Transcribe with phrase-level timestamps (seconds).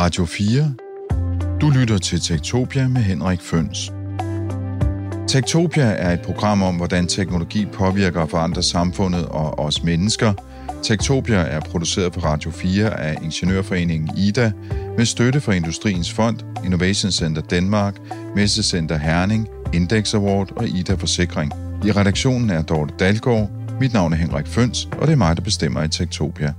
[0.00, 0.74] Radio 4.
[1.60, 3.92] Du lytter til Tektopia med Henrik Føns.
[5.28, 10.32] Tektopia er et program om, hvordan teknologi påvirker og forandrer samfundet og os mennesker.
[10.82, 14.52] Tektopia er produceret på Radio 4 af Ingeniørforeningen IDA
[14.96, 17.96] med støtte fra Industriens Fond, Innovation Center Danmark,
[18.34, 21.52] Messecenter Herning, Index Award og IDA Forsikring.
[21.84, 23.50] I redaktionen er Dorte Dalgaard.
[23.80, 26.54] Mit navn er Henrik Føns, og det er mig, der bestemmer i Tektopia.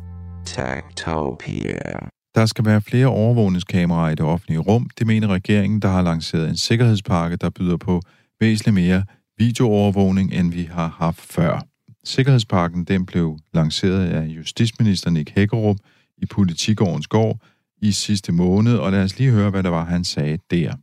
[0.46, 2.21] Tektopia.
[2.36, 4.90] Der skal være flere overvågningskameraer i det offentlige rum.
[5.00, 8.02] Det mener regeringen, der har lanceret en sikkerhedspakke, der byder på
[8.40, 9.04] væsentligt mere
[9.38, 11.62] videoovervågning, end vi har haft før.
[12.04, 15.78] Sikkerhedspakken den blev lanceret af justitsminister Nick Hækkerup
[16.18, 17.38] i Politikårens gård
[17.82, 20.74] i sidste måned, og lad os lige høre, hvad der var, han sagde der.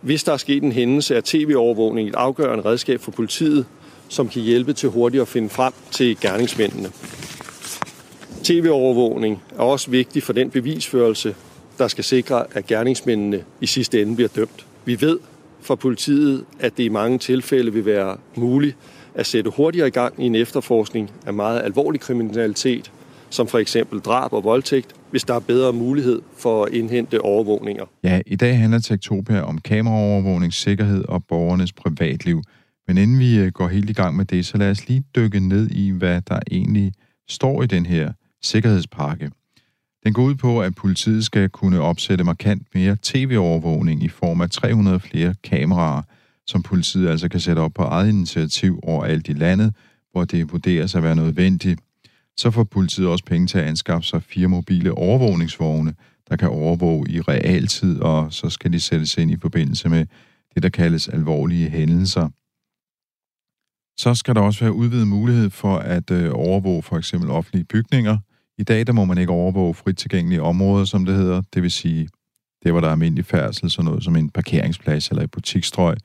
[0.00, 3.66] Hvis der er sket en hændelse, er tv-overvågning et afgørende redskab for politiet,
[4.08, 6.88] som kan hjælpe til hurtigt at finde frem til gerningsmændene.
[8.44, 11.34] TV-overvågning er også vigtig for den bevisførelse,
[11.78, 14.66] der skal sikre, at gerningsmændene i sidste ende bliver dømt.
[14.84, 15.18] Vi ved
[15.60, 18.76] fra politiet, at det i mange tilfælde vil være muligt
[19.14, 22.92] at sætte hurtigere i gang i en efterforskning af meget alvorlig kriminalitet,
[23.30, 27.84] som for eksempel drab og voldtægt, hvis der er bedre mulighed for at indhente overvågninger.
[28.04, 32.42] Ja, i dag handler Tektopia om kameraovervågning, sikkerhed og borgernes privatliv.
[32.88, 35.40] Men inden vi øh, går helt i gang med det, så lad os lige dykke
[35.40, 36.92] ned i, hvad der egentlig
[37.28, 39.30] står i den her sikkerhedspakke.
[40.04, 44.50] Den går ud på, at politiet skal kunne opsætte markant mere tv-overvågning i form af
[44.50, 46.02] 300 flere kameraer,
[46.46, 49.74] som politiet altså kan sætte op på eget initiativ overalt i landet,
[50.12, 51.80] hvor det vurderes at være nødvendigt.
[52.36, 55.94] Så får politiet også penge til at anskaffe sig fire mobile overvågningsvogne,
[56.28, 60.06] der kan overvåge i realtid, og så skal de sættes ind i forbindelse med
[60.54, 62.28] det, der kaldes alvorlige hændelser.
[64.00, 68.18] Så skal der også være udvidet mulighed for at øh, overvåge for eksempel offentlige bygninger.
[68.60, 71.42] I dag der må man ikke overvåge frit tilgængelige områder, som det hedder.
[71.54, 72.08] Det vil sige,
[72.62, 75.96] det hvor der er almindelig færdsel, sådan noget som en parkeringsplads eller et butikstrøg.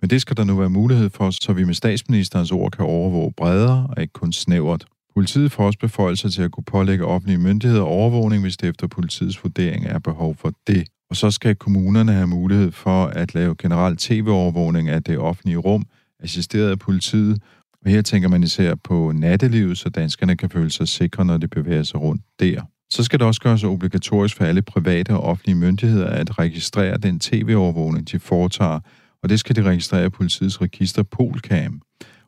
[0.00, 3.32] Men det skal der nu være mulighed for, så vi med statsministerens ord kan overvåge
[3.36, 4.84] bredere og ikke kun snævert.
[5.14, 9.44] Politiet får også beføjelser til at kunne pålægge offentlige myndigheder overvågning, hvis det efter politiets
[9.44, 10.88] vurdering er behov for det.
[11.10, 15.84] Og så skal kommunerne have mulighed for at lave generelt tv-overvågning af det offentlige rum,
[16.20, 17.42] assisteret af politiet.
[17.84, 21.48] Og her tænker man især på nattelivet, så danskerne kan føle sig sikre, når de
[21.48, 22.62] bevæger sig rundt der.
[22.90, 27.20] Så skal det også gøres obligatorisk for alle private og offentlige myndigheder at registrere den
[27.20, 28.80] tv-overvågning, de foretager,
[29.22, 31.82] og det skal de registrere i politiets register Polcam.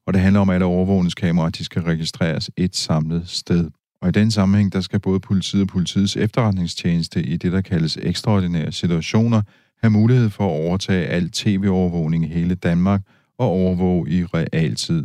[0.06, 3.70] Og det handler om, at alle overvågningskameraer de skal registreres et samlet sted.
[4.02, 7.98] Og i den sammenhæng, der skal både politiet og politiets efterretningstjeneste i det, der kaldes
[8.02, 9.42] ekstraordinære situationer,
[9.82, 13.00] have mulighed for at overtage al tv-overvågning i hele Danmark
[13.38, 15.04] og overvåge i realtid.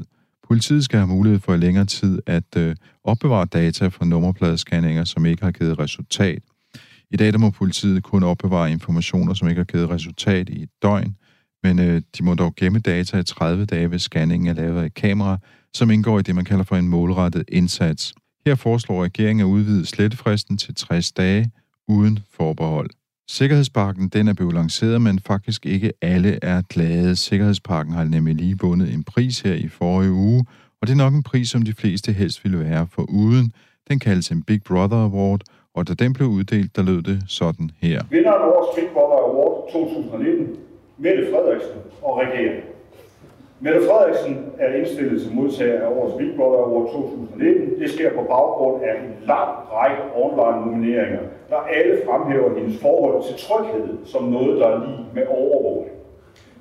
[0.49, 5.25] Politiet skal have mulighed for i længere tid at øh, opbevare data fra nummerpladescanninger, som
[5.25, 6.41] ikke har givet resultat.
[7.11, 10.69] I dag der må politiet kun opbevare informationer, som ikke har givet resultat i et
[10.81, 11.15] døgn,
[11.63, 14.93] men øh, de må dog gemme data i 30 dage, hvis scanningen er lavet af
[14.93, 15.37] kamera,
[15.73, 18.13] som indgår i det, man kalder for en målrettet indsats.
[18.45, 21.51] Her foreslår regeringen at udvide slettefristen til 60 dage
[21.87, 22.89] uden forbehold.
[23.37, 27.15] Sikkerhedsparken den er blevet lanceret, men faktisk ikke alle er glade.
[27.15, 30.45] Sikkerhedsparken har nemlig lige vundet en pris her i forrige uge,
[30.81, 33.51] og det er nok en pris, som de fleste helst ville være for uden.
[33.89, 35.41] Den kaldes en Big Brother Award,
[35.75, 38.03] og da den blev uddelt, der lød det sådan her.
[38.09, 40.55] Vinderen af årets Big Brother Award 2019,
[40.97, 42.63] Mette Frederiksen og regeringen.
[43.61, 47.79] Mette Frederiksen er indstillet som modtager af årets Big Brother Award 2019.
[47.79, 53.23] Det sker på baggrund af en lang række online nomineringer, der alle fremhæver hendes forhold
[53.23, 55.95] til tryghed som noget, der er lige med overvågning.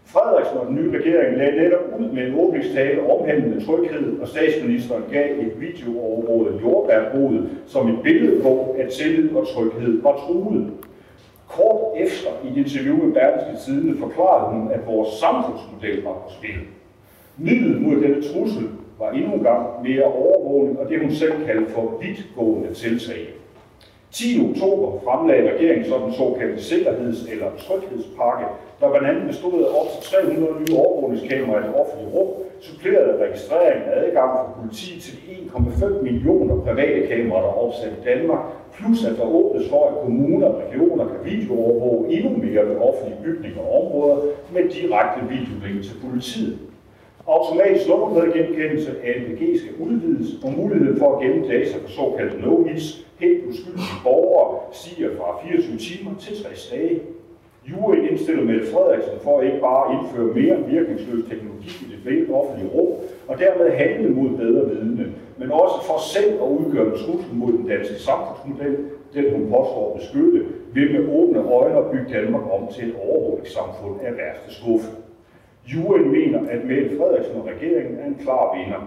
[0.05, 5.05] Frederiksen og den nye regering lagde netop ud med en åbningstale omhandlende tryghed, og statsministeren
[5.13, 10.73] gav et videoovervåget jordbærbrud som et billede på, at tillid og tryghed var truet.
[11.49, 16.31] Kort efter i et interview med Berlingske Tidene forklarede hun, at vores samfundsmodel var på
[16.39, 16.59] spil.
[17.39, 18.69] Midlet mod denne trussel
[18.99, 23.29] var endnu en gang mere overvågning, og det hun selv kaldte for vidtgående tiltag.
[24.11, 24.51] 10.
[24.51, 28.47] oktober fremlagde regeringen så den såkaldte sikkerheds- eller tryghedspakke,
[28.81, 32.31] der blandt andet bestod af op til 300 nye overvågningskameraer i det offentlige rum,
[32.61, 37.93] suppleret af registrering af adgang for politi til 1,5 millioner private kameraer, der er opsat
[38.01, 38.43] i Danmark,
[38.77, 43.23] plus at der åbnes for, at kommuner og regioner kan videoovervåge endnu mere ved offentlige
[43.25, 44.17] bygninger og områder
[44.55, 46.59] med direkte videolink til politiet.
[47.29, 53.47] Automatisk nummerpladegenkendelse ANPG skal udvides, og muligheden for at gemme data for såkaldte no-hits helt
[53.49, 57.01] uskyldige borgere stiger fra 24 timer til 60 dage.
[57.71, 62.71] Jury indstiller Mette Frederiksen for ikke bare indføre mere virkningsløs teknologi i det frie offentlige
[62.75, 62.93] rum,
[63.29, 65.07] og dermed handle mod bedre vidne,
[65.41, 68.77] men også for selv at udgøre en trussel mod den danske samfundsmodel,
[69.15, 70.41] den hun påstår at beskytte,
[70.75, 74.91] ved med åbne øjne bygge Danmark om til et overvågningssamfund af værste skuffe.
[75.73, 78.81] Juen mener, at Mette Frederiksen og regeringen er en klar vinder.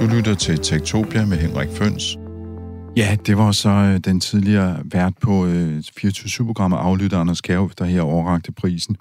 [0.00, 2.18] Du lytter til Tektopia med Henrik Føns.
[2.96, 7.84] Ja, det var så øh, den tidligere vært på øh, 24-programmet Aflytter Anders Kjærhoff, der
[7.84, 8.96] her overrakte prisen.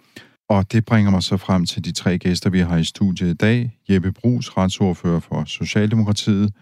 [0.49, 3.33] Og det bringer mig så frem til de tre gæster, vi har i studiet i
[3.33, 3.77] dag.
[3.89, 6.53] Jeppe Brugs, retsordfører for Socialdemokratiet.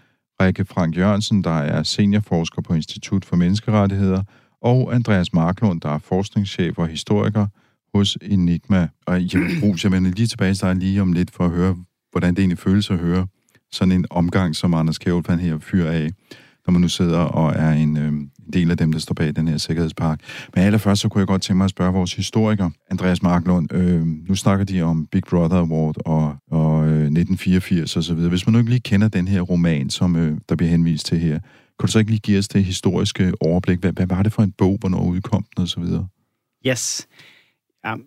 [0.41, 4.23] Rikke Frank Jørgensen, der er seniorforsker på Institut for Menneskerettigheder.
[4.63, 7.47] Og Andreas Marklund, der er forskningschef og historiker
[7.93, 8.87] hos Enigma.
[9.07, 11.75] Og jeg vil jeg vender lige tilbage til dig lige om lidt for at høre,
[12.11, 13.27] hvordan det egentlig føles at høre
[13.71, 16.11] sådan en omgang, som Anders Kjærhoff her fyrer af
[16.67, 18.13] når man nu sidder og er en øh,
[18.53, 20.19] del af dem, der står bag den her sikkerhedspark.
[20.55, 23.73] Men allerførst, så kunne jeg godt tænke mig at spørge vores historiker, Andreas Marklund.
[23.73, 28.15] Øh, nu snakker de om Big Brother Award og, og øh, 1984 osv.
[28.15, 31.19] Hvis man nu ikke lige kender den her roman, som øh, der bliver henvist til
[31.19, 31.39] her,
[31.83, 33.79] kan du så ikke lige give os det historiske overblik?
[33.79, 35.83] Hvad, hvad var det for en bog, hvornår udkom den osv.?
[36.67, 37.07] Yes.
[37.93, 38.03] Um,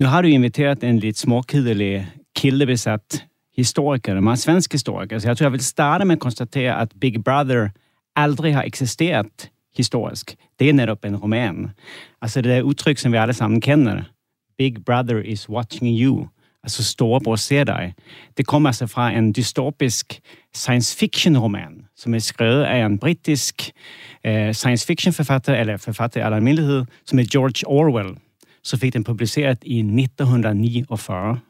[0.00, 5.44] nu har du inviteret en lidt småkedelig kildebesat historiker, man svensk historiker, så jeg tror
[5.44, 7.68] jeg vil starte med at konstatere, at Big Brother
[8.16, 10.36] aldrig har eksisteret historisk.
[10.58, 11.70] Det er netop en roman.
[12.22, 14.02] Altså det der udtryk, som vi alle sammen kender.
[14.58, 16.26] Big brother is watching you.
[16.62, 17.94] Altså storebror ser dig.
[18.36, 20.20] Det kommer altså fra en dystopisk
[20.54, 23.70] science fiction-roman, som er skrevet af en britisk
[24.26, 28.16] øh, uh, science fiction-forfatter, eller forfatter i almindelighed, som er George Orwell.
[28.62, 31.40] Så fik den publiceret i 1949.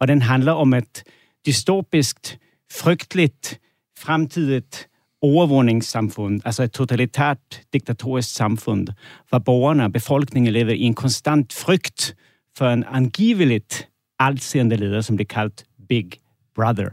[0.00, 1.02] Og den handler om et
[1.46, 2.38] dystopiskt,
[2.72, 3.60] frygteligt,
[3.98, 4.88] fremtidigt
[5.22, 8.88] overvågningssamfund, altså et totalitært, diktatoriskt samfund,
[9.28, 12.16] hvor borgerne, befolkningen lever i en konstant frygt
[12.56, 13.88] for en angiveligt
[14.26, 16.10] altseende leder, som det kaldt Big
[16.54, 16.88] Brother.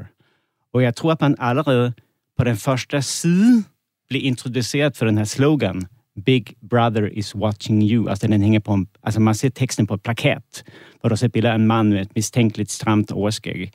[0.74, 1.94] Og jeg tror, at man allerede
[2.38, 3.64] på den første side
[4.10, 5.82] blev introduceret for den her slogan,
[6.26, 8.10] Big Brother is watching you.
[8.10, 10.64] Alltså den hänger på en, alltså man ser texten på et plakat,
[11.00, 13.72] hvor der så billeder en mand med et mistænkeligt stramt overskæg.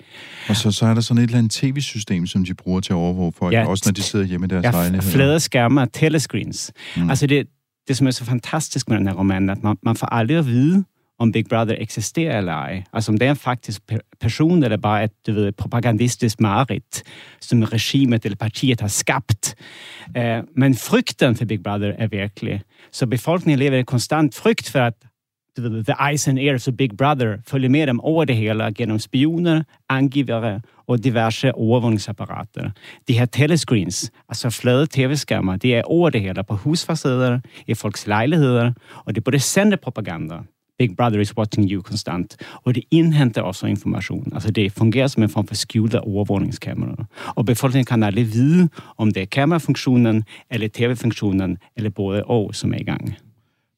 [0.48, 2.96] Og så, så er der sådan et eller andet tv-system, som de bruger til at
[2.96, 5.10] overvåge folk, ja, også når de sidder hjemme i deres ja, lejlighed.
[5.10, 6.72] flade skærme telescreens.
[6.96, 7.10] Mm.
[7.10, 7.46] Altså det,
[7.88, 10.46] det, som er så fantastisk med den her roman, at man, man får aldrig at
[10.46, 10.84] vide,
[11.18, 12.84] om Big Brother eksisterer eller ej.
[12.92, 13.82] Altså om det er en faktisk
[14.20, 17.02] person, eller bare et du ved, propagandistisk mareridt,
[17.40, 19.54] som regimet eller partiet har skabt.
[20.16, 22.62] Eh, men frygten for Big Brother er virkelig.
[22.92, 24.94] Så befolkningen lever i konstant frygt for at
[25.56, 28.72] du ved, the eyes and ears of Big Brother følger med dem over det hele
[28.74, 32.70] gennem spioner, angivere og diverse overvågningsapparater.
[33.08, 38.06] De her telescreens, altså flade tv-skærmer, de er over det hele på husfacader, i folks
[38.06, 38.72] lejligheder,
[39.04, 40.34] og det både sender propaganda,
[40.78, 42.36] Big Brother is watching you konstant.
[42.42, 44.32] Och det inhämtar också information.
[44.34, 47.06] Alltså det fungerar som en form för skjulte overvågningskameraer.
[47.36, 52.72] Och befolkningen kan aldrig vide, om det er kamerafunktionen, eller tv-funktionen, eller både og, som
[52.72, 53.16] er i gang.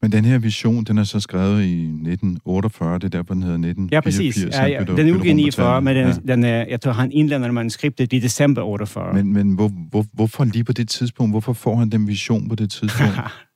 [0.02, 3.58] Men den her vision, den er så skrevet i 1948, det er derfor, den hedder
[3.58, 3.92] 1984.
[3.92, 4.44] Ja, præcis.
[4.56, 4.84] Ja, ja.
[4.84, 6.34] Den er udgivet i 49, men den, ja.
[6.34, 9.14] den jeg tror, han indlander manuskriptet i december 48.
[9.14, 11.32] Men, men hvor, hvor, hvorfor lige på det tidspunkt?
[11.32, 13.12] Hvorfor får han den vision på det tidspunkt?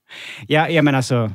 [0.55, 1.31] ja, jamen altså,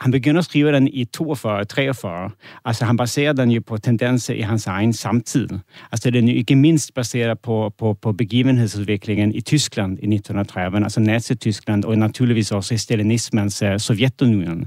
[0.00, 2.30] han begynder at skrive den i 42, 43.
[2.64, 5.48] Altså han baserer den jo på tendenser i hans egen samtid.
[5.92, 10.82] Altså den er jo ikke mindst baseret på, på, på begivenhedsudviklingen i Tyskland i 1930,
[10.82, 14.66] altså Nazi-Tyskland og naturligvis også i stalinismens øh, Sovjetunionen.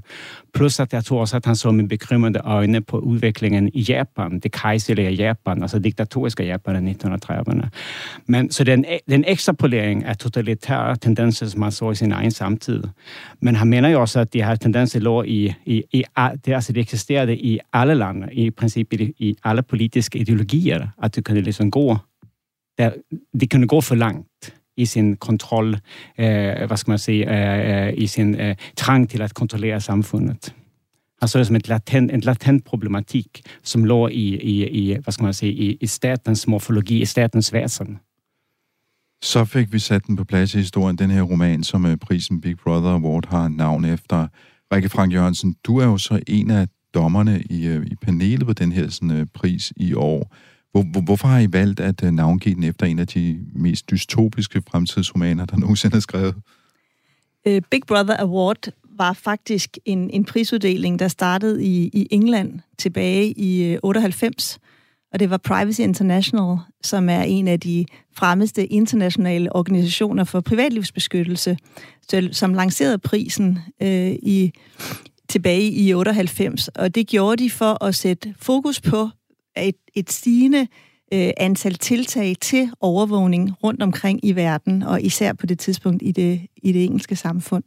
[0.53, 4.39] Plus at jeg tror også, at han så med bekymrede øjne på udviklingen i Japan,
[4.39, 7.67] det kejserlige Japan, altså diktatoriske Japan i 1930'erne.
[8.27, 12.83] Men så den, den ekstrapolering af totalitære tendenser, som han så i sin egen samtid.
[13.41, 16.03] Men han mener jo også, at de her tendenser lå i, i, i
[16.45, 21.15] det, altså det eksisterede i alle lande, i princip i, i alle politiske ideologier, at
[21.15, 21.97] det kunne liksom gå,
[22.77, 22.93] det,
[23.39, 25.77] det kunne gå for langt i sin kontroll,
[26.17, 29.33] eh, øh, vad ska man säga, eh, øh, øh, i sin eh, trang till att
[29.33, 30.53] kontrollera samfundet.
[31.19, 35.13] Han såg det som ett latent, en latent problematik som låg i, i, i, vad
[35.13, 37.99] ska man säga, i, i statens morfologi, i statens væsen.
[39.21, 42.57] Så fik vi sat den på plads i historien, den her roman, som prisen Big
[42.57, 44.27] Brother Award har navn efter.
[44.73, 48.71] Rikke Frank Jørgensen, du er jo så en af dommerne i, i panelet på den
[48.71, 50.35] her sådan, pris i år.
[50.71, 53.89] Hvor, hvor, hvorfor har I valgt at øh, navngive den efter en af de mest
[53.89, 56.35] dystopiske fremtidsromaner, der nogensinde er skrevet?
[57.47, 63.31] Øh, Big Brother Award var faktisk en, en prisuddeling, der startede i, i England tilbage
[63.31, 64.59] i øh, 98.
[65.13, 71.57] Og det var Privacy International, som er en af de fremmeste internationale organisationer for privatlivsbeskyttelse,
[72.31, 74.51] som lancerede prisen øh, i
[75.29, 76.67] tilbage i 98.
[76.67, 79.09] Og det gjorde de for at sætte fokus på
[79.57, 80.67] et, et stigende
[81.13, 86.11] øh, antal tiltag til overvågning rundt omkring i verden, og især på det tidspunkt i
[86.11, 87.63] det, i det engelske samfund.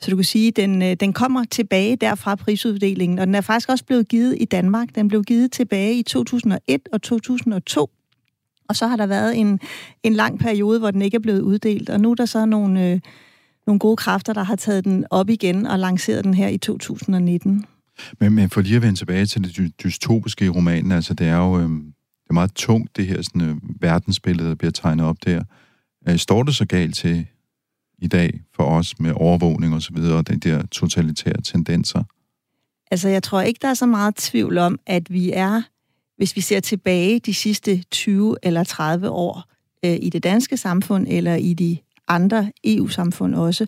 [0.00, 3.40] Så du kan sige, at den, øh, den kommer tilbage derfra prisuddelingen, og den er
[3.40, 4.88] faktisk også blevet givet i Danmark.
[4.94, 7.90] Den blev givet tilbage i 2001 og 2002.
[8.68, 9.60] Og så har der været en,
[10.02, 12.90] en lang periode, hvor den ikke er blevet uddelt, og nu er der så nogle,
[12.90, 13.00] øh,
[13.66, 17.64] nogle gode kræfter, der har taget den op igen og lanceret den her i 2019.
[18.20, 21.36] Men, men for lige at vende tilbage til det dystopiske i romanen, altså det er
[21.36, 21.70] jo øh,
[22.24, 25.42] det er meget tungt, det her sådan, øh, verdensbillede, der bliver tegnet op der.
[26.08, 27.26] Øh, står det så galt til
[27.98, 32.02] i dag for os med overvågning og så videre, og den der totalitære tendenser?
[32.90, 35.62] Altså, jeg tror ikke, der er så meget tvivl om, at vi er,
[36.16, 39.42] hvis vi ser tilbage de sidste 20 eller 30 år
[39.84, 43.66] øh, i det danske samfund, eller i de andre EU-samfund også,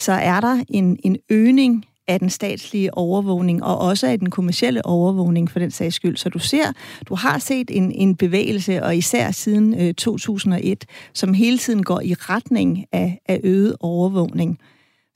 [0.00, 4.86] så er der en, en øgning af den statslige overvågning, og også af den kommercielle
[4.86, 6.16] overvågning for den sags skyld.
[6.16, 6.72] Så du ser,
[7.08, 12.00] du har set en, en bevægelse, og især siden øh, 2001, som hele tiden går
[12.00, 14.58] i retning af, af øget overvågning.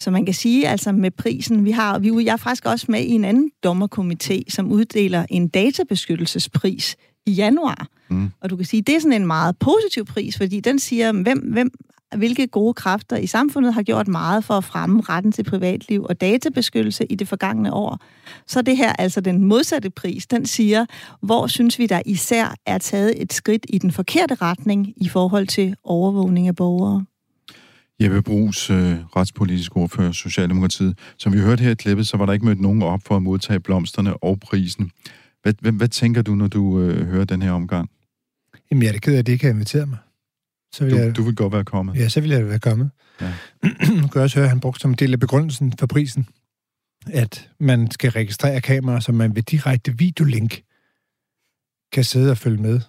[0.01, 3.01] Så man kan sige, altså med prisen, vi har, vi, jeg er faktisk også med
[3.01, 7.89] i en anden dommerkomité, som uddeler en databeskyttelsespris i januar.
[8.09, 8.31] Mm.
[8.41, 11.39] Og du kan sige, det er sådan en meget positiv pris, fordi den siger, hvem,
[11.39, 11.71] hvem
[12.17, 16.21] hvilke gode kræfter i samfundet har gjort meget for at fremme retten til privatliv og
[16.21, 17.99] databeskyttelse i det forgangne år.
[18.47, 20.87] Så det her altså den modsatte pris, den siger,
[21.23, 25.47] hvor synes vi der især er taget et skridt i den forkerte retning i forhold
[25.47, 27.05] til overvågning af borgere.
[28.01, 30.99] Jeppe Brugs, øh, retspolitisk ordfører Socialdemokratiet.
[31.19, 33.23] Som vi hørte her i klippet, så var der ikke mødt nogen op for at
[33.23, 34.91] modtage blomsterne og prisen.
[35.43, 37.91] Hvad, hvad, hvad tænker du, når du øh, hører den her omgang?
[38.71, 39.99] Jamen, jeg er det ked af, at det ikke har inviteret mig.
[40.73, 41.97] Så vil du, jeg, du vil godt være kommet?
[41.97, 42.91] Ja, så vil jeg være kommet.
[43.21, 43.33] Ja.
[44.01, 46.29] nu kan jeg også høre, at han brugte som del af begrundelsen for prisen,
[47.13, 50.63] at man skal registrere kameraer, så man ved direkte videolink
[51.93, 52.81] kan sidde og følge med.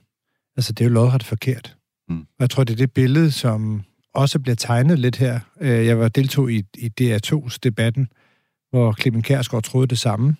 [0.58, 1.78] Altså, det er jo lodret forkert.
[2.10, 2.20] Mm.
[2.20, 5.40] Og jeg tror, det er det billede, som også bliver tegnet lidt her.
[5.62, 8.08] Øh, jeg var deltog i, i DR2's debatten,
[8.70, 10.36] hvor Clemen Kærsgaard troede det samme.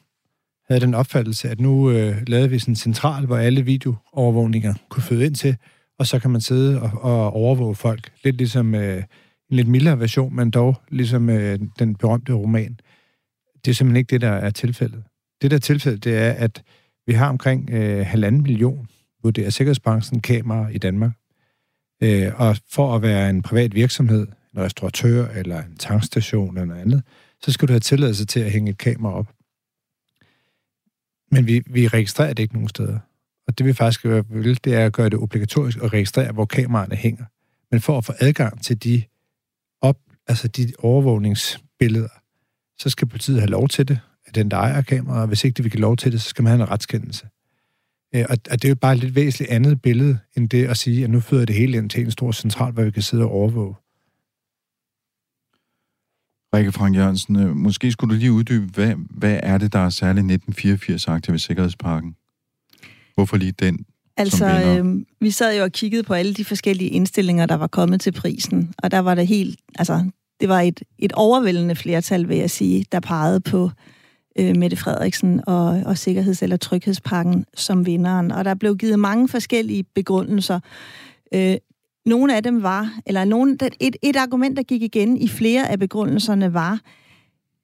[0.68, 5.04] Havde den opfattelse, at nu øh, lavede vi sådan en central, hvor alle videoovervågninger kunne
[5.04, 5.58] føde ind til,
[6.00, 8.12] og så kan man sidde og, og overvåge folk.
[8.24, 8.98] Lidt ligesom øh,
[9.50, 12.80] en lidt mildere version, men dog ligesom øh, den berømte roman.
[13.66, 15.04] Det er simpelthen ikke det, der er tilfældet.
[15.42, 16.64] Det, der er tilfældet, det er, at
[17.08, 18.88] vi har omkring øh, halvanden million,
[19.24, 21.12] vurderer Sikkerhedsbranchen, kameraer i Danmark.
[22.04, 26.82] Øh, og for at være en privat virksomhed, en restauratør eller en tankstation eller noget
[26.82, 27.04] andet,
[27.42, 29.34] så skal du have tilladelse til at hænge et kamera op.
[31.32, 33.00] Men vi, vi registrerer det ikke nogen steder.
[33.48, 36.96] Og det vi faktisk vil, det er at gøre det obligatorisk at registrere, hvor kameraerne
[36.96, 37.26] hænger.
[37.72, 39.04] Men for at få adgang til de,
[39.82, 42.10] op, altså de overvågningsbilleder,
[42.80, 45.58] så skal politiet have lov til det, at den, der ejer kameraet, og hvis ikke
[45.58, 47.28] de vil give lov til det, så skal man have en retskendelse.
[48.16, 51.04] Øh, og det er jo bare et lidt væsentligt andet billede, end det at sige,
[51.04, 53.32] at nu fører det hele ind til en stor central, hvor vi kan sidde og
[53.32, 53.76] overvåge.
[56.54, 59.90] Rikke Frank Jørgensen, øh, måske skulle du lige uddybe, hvad, hvad er det, der er
[59.90, 62.16] særligt 1984 ved Sikkerhedsparken?
[63.18, 63.86] Hvorfor lige den?
[64.18, 68.02] Altså, øh, vi sad jo og kiggede på alle de forskellige indstillinger, der var kommet
[68.02, 70.10] til prisen, og der var det helt, altså,
[70.40, 73.72] det var et, et overvældende flertal, vil jeg sige, der pegede på
[74.40, 78.32] øh, Mette Frederiksen og, og Sikkerheds- eller Tryghedspakken som vinderen.
[78.32, 80.60] Og der blev givet mange forskellige begrundelser.
[81.34, 81.56] Øh,
[82.06, 85.80] nogle af dem var, eller nogle, et, et argument, der gik igen i flere af
[85.80, 86.80] begrundelserne, var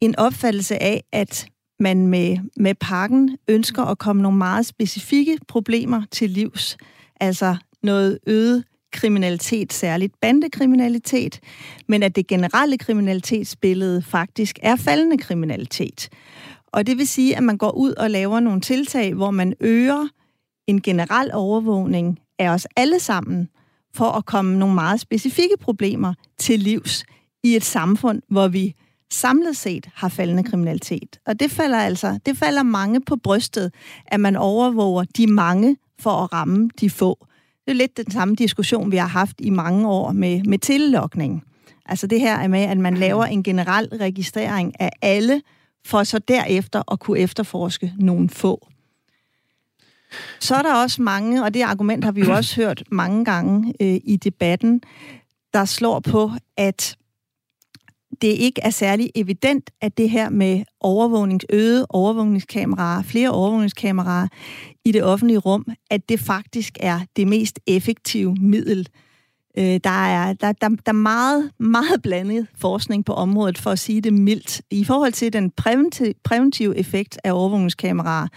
[0.02, 1.48] en opfattelse af, at
[1.80, 6.78] man med, med pakken ønsker at komme nogle meget specifikke problemer til livs.
[7.20, 11.40] Altså noget øget kriminalitet, særligt bandekriminalitet,
[11.88, 16.10] men at det generelle kriminalitetsbillede faktisk er faldende kriminalitet.
[16.68, 20.08] Og det vil sige, at man går ud og laver nogle tiltag, hvor man øger
[20.68, 23.50] en generel overvågning af os alle sammen,
[23.96, 27.06] for at komme nogle meget specifikke problemer til livs
[27.44, 28.76] i et samfund, hvor vi
[29.14, 31.20] samlet set har faldende kriminalitet.
[31.26, 33.74] Og det falder altså, det falder mange på brystet,
[34.06, 37.28] at man overvåger de mange for at ramme de få.
[37.66, 41.44] Det er lidt den samme diskussion, vi har haft i mange år med, med tillokning.
[41.86, 45.42] Altså det her er med, at man laver en generel registrering af alle,
[45.86, 48.68] for så derefter at kunne efterforske nogle få.
[50.40, 53.74] Så er der også mange, og det argument har vi jo også hørt mange gange
[53.82, 54.82] øh, i debatten,
[55.54, 56.98] der slår på, at
[58.22, 64.28] det ikke er særlig evident, at det her med overvågnings, øget overvågningskameraer, flere overvågningskameraer
[64.86, 68.88] i det offentlige rum, at det faktisk er det mest effektive middel.
[69.58, 73.80] Øh, der, er, der, der, der er meget, meget blandet forskning på området, for at
[73.80, 74.62] sige det mildt.
[74.72, 78.28] I forhold til den præventive, præventive effekt af overvågningskameraer,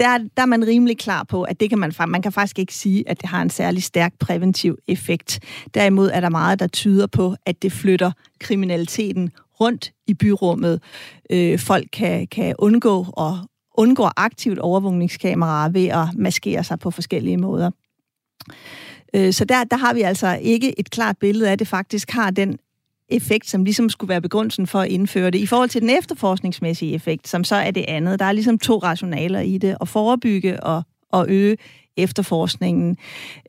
[0.00, 2.74] der, der er man rimelig klar på, at det kan man, man kan faktisk ikke
[2.74, 5.40] sige, at det har en særlig stærk præventiv effekt.
[5.74, 9.30] Derimod er der meget, der tyder på, at det flytter kriminaliteten
[9.60, 10.82] rundt i byrummet.
[11.30, 13.38] Øh, folk kan, kan undgå og
[13.74, 17.70] undgår aktivt overvågningskameraer ved at maskere sig på forskellige måder.
[19.14, 22.10] Øh, så der, der har vi altså ikke et klart billede af, at det faktisk
[22.10, 22.58] har den
[23.08, 25.38] effekt, som ligesom skulle være begrundelsen for at indføre det.
[25.38, 28.78] I forhold til den efterforskningsmæssige effekt, som så er det andet, der er ligesom to
[28.78, 31.56] rationaler i det, at forebygge og, og øge
[31.96, 32.96] efterforskningen.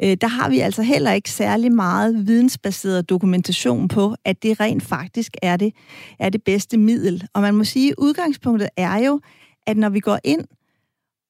[0.03, 4.83] Øh, der har vi altså heller ikke særlig meget vidensbaseret dokumentation på, at det rent
[4.83, 5.74] faktisk er det,
[6.19, 7.27] er det bedste middel.
[7.33, 9.19] Og man må sige, at udgangspunktet er jo,
[9.67, 10.45] at når vi går ind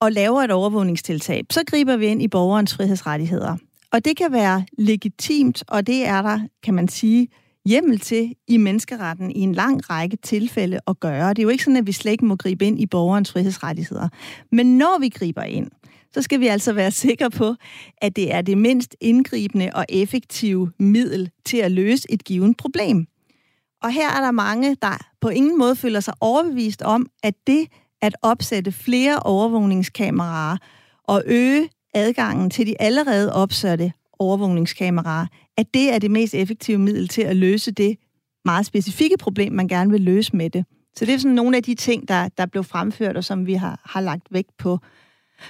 [0.02, 3.58] og laver et overvågningstiltag, så griber vi ind i borgerens frihedsrettigheder.
[3.92, 7.28] Og det kan være legitimt, og det er der, kan man sige,
[7.66, 11.30] hjemmel til i menneskeretten i en lang række tilfælde at gøre.
[11.30, 14.10] Det er jo ikke sådan, at vi slet ikke må gribe ind i borgerens frihedsrettigheder.
[14.52, 15.72] Men når vi griber ind,
[16.14, 17.56] så skal vi altså være sikre på,
[17.98, 23.08] at det er det mindst indgribende og effektive middel til at løse et givet problem.
[23.84, 27.68] Og her er der mange, der på ingen måde føler sig overbevist om, at det
[28.02, 30.58] at opsætte flere overvågningskameraer
[31.04, 37.08] og øge adgangen til de allerede opsatte overvågningskameraer, at det er det mest effektive middel
[37.08, 37.98] til at løse det
[38.46, 40.66] meget specifikke problem, man gerne vil løse med det.
[40.96, 43.54] Så det er sådan nogle af de ting, der, der blev fremført, og som vi
[43.54, 44.80] har, har lagt vægt på.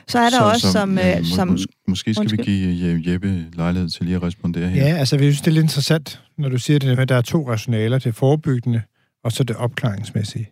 [0.08, 0.98] Så er der så, også, som...
[0.98, 2.46] Ja, må, som mås- måske skal undskyld.
[2.46, 4.88] vi give Jeppe lejlighed til lige at respondere her.
[4.88, 7.16] Ja, altså, vi synes, det er lidt interessant, når du siger det med, at der
[7.16, 8.82] er to rationaler, det forebyggende,
[9.24, 10.50] og så det opklaringsmæssige.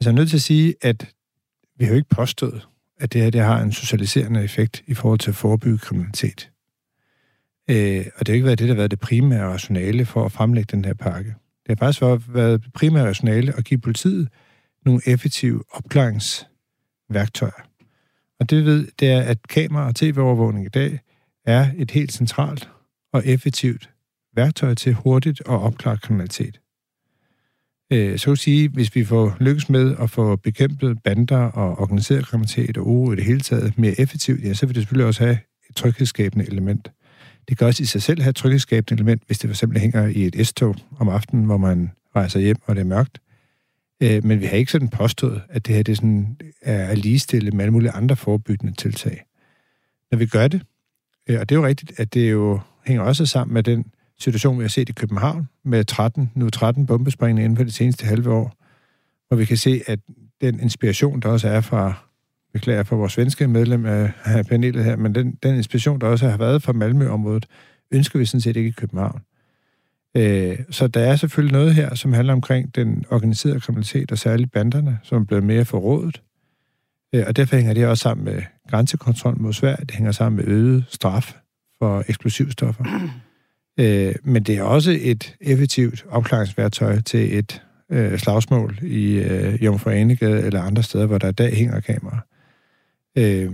[0.00, 1.08] Altså, jeg er nødt til at sige, at
[1.78, 2.66] vi har jo ikke påstået,
[3.00, 6.50] at det her det har en socialiserende effekt i forhold til at forebygge kriminalitet.
[7.70, 10.32] Øh, og det har ikke været det, der har været det primære rationale for at
[10.32, 11.34] fremlægge den her pakke.
[11.66, 14.28] Det har faktisk været det primære rationale at give politiet
[14.84, 17.68] nogle effektive opklaringsværktøjer.
[18.40, 21.00] Og det ved, det er, at kamera- og tv-overvågning i dag
[21.46, 22.70] er et helt centralt
[23.12, 23.90] og effektivt
[24.36, 26.60] værktøj til hurtigt at opklare kriminalitet.
[27.92, 32.26] Øh, så kan sige, hvis vi får lykkes med at få bekæmpet bander og organiseret
[32.26, 35.24] kriminalitet og uro i det hele taget mere effektivt, ja, så vil det selvfølgelig også
[35.24, 35.38] have
[35.70, 36.90] et tryghedsskabende element.
[37.48, 40.06] Det kan også i sig selv have et tryghedsskabende element, hvis det for eksempel hænger
[40.06, 43.20] i et S-tog om aftenen, hvor man rejser hjem, og det er mørkt.
[44.02, 47.64] Øh, men vi har ikke sådan påstået, at det her det sådan er ligestillet med
[47.64, 49.24] alle mulige andre forebyggende tiltag.
[50.10, 50.62] Når vi gør det,
[51.28, 53.84] øh, og det er jo rigtigt, at det jo hænger også sammen med den
[54.18, 58.06] situation, vi har set i København med 13, nu 13 bombesprængninger inden for det seneste
[58.06, 58.56] halve år,
[59.28, 59.98] hvor vi kan se, at
[60.40, 62.07] den inspiration, der også er fra,
[62.52, 66.06] beklager for vores svenske medlem øh, af, af panelet her, men den, den inspiration, der
[66.06, 67.46] også har været fra Malmø-området,
[67.90, 69.20] ønsker vi sådan set ikke i København.
[70.16, 74.52] Øh, så der er selvfølgelig noget her, som handler omkring den organiserede kriminalitet, og særligt
[74.52, 76.22] banderne, som er blevet mere forrådet.
[77.14, 80.54] Øh, og derfor hænger det også sammen med grænsekontrol mod Sverige, det hænger sammen med
[80.54, 81.36] øget straf
[81.78, 82.84] for eksplosivstoffer.
[83.80, 89.90] Øh, men det er også et effektivt opklaringsværktøj til et øh, slagsmål i øh, Jomfru
[89.90, 92.20] Anegade eller andre steder, hvor der i dag hænger kamera.
[93.18, 93.52] Øh,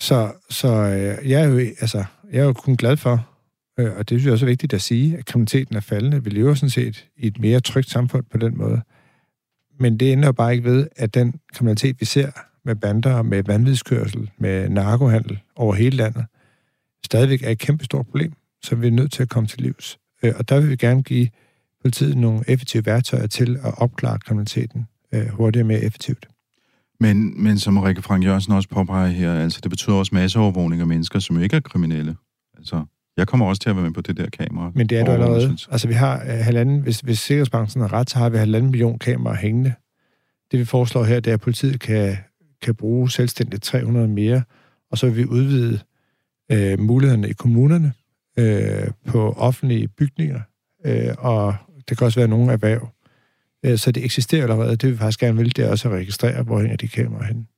[0.00, 3.28] så så øh, jeg, er jo, altså, jeg er jo kun glad for,
[3.78, 6.24] øh, og det synes jeg også er vigtigt at sige, at kriminaliteten er faldende.
[6.24, 8.82] Vi lever sådan set i et mere trygt samfund på den måde.
[9.78, 12.30] Men det ender jo bare ikke ved, at den kriminalitet, vi ser
[12.64, 16.26] med bander, med vanvidskørsel, med narkohandel over hele landet,
[17.04, 19.98] stadigvæk er et kæmpe stort problem som vi er nødt til at komme til livs.
[20.22, 21.28] Øh, og der vil vi gerne give
[21.82, 26.28] politiet nogle effektive værktøjer til at opklare kriminaliteten øh, hurtigere og mere effektivt.
[27.00, 30.86] Men, men som Rikke Frank Jørgensen også påpeger her, altså det betyder også masseovervågning af
[30.86, 32.16] mennesker, som ikke er kriminelle.
[32.58, 32.84] Altså,
[33.16, 34.72] jeg kommer også til at være med på det der kamera.
[34.74, 35.56] Men det er du allerede.
[35.70, 38.98] Altså, vi har uh, halvanden, hvis, hvis Sikkerhedsbanken har ret, så har vi halvanden million
[38.98, 39.74] kameraer hængende.
[40.50, 42.16] Det vi foreslår her, det er, at politiet kan,
[42.62, 44.42] kan bruge selvstændigt 300 mere,
[44.90, 45.78] og så vil vi udvide
[46.52, 47.92] uh, mulighederne i kommunerne
[48.38, 50.40] øh, på offentlige bygninger,
[50.86, 51.54] øh, og
[51.88, 52.88] det kan også være nogle erhverv.
[53.64, 54.76] Øh, så det eksisterer allerede.
[54.76, 57.48] Det vi faktisk gerne vil, det er også at registrere, hvor hænger de kameraer hen.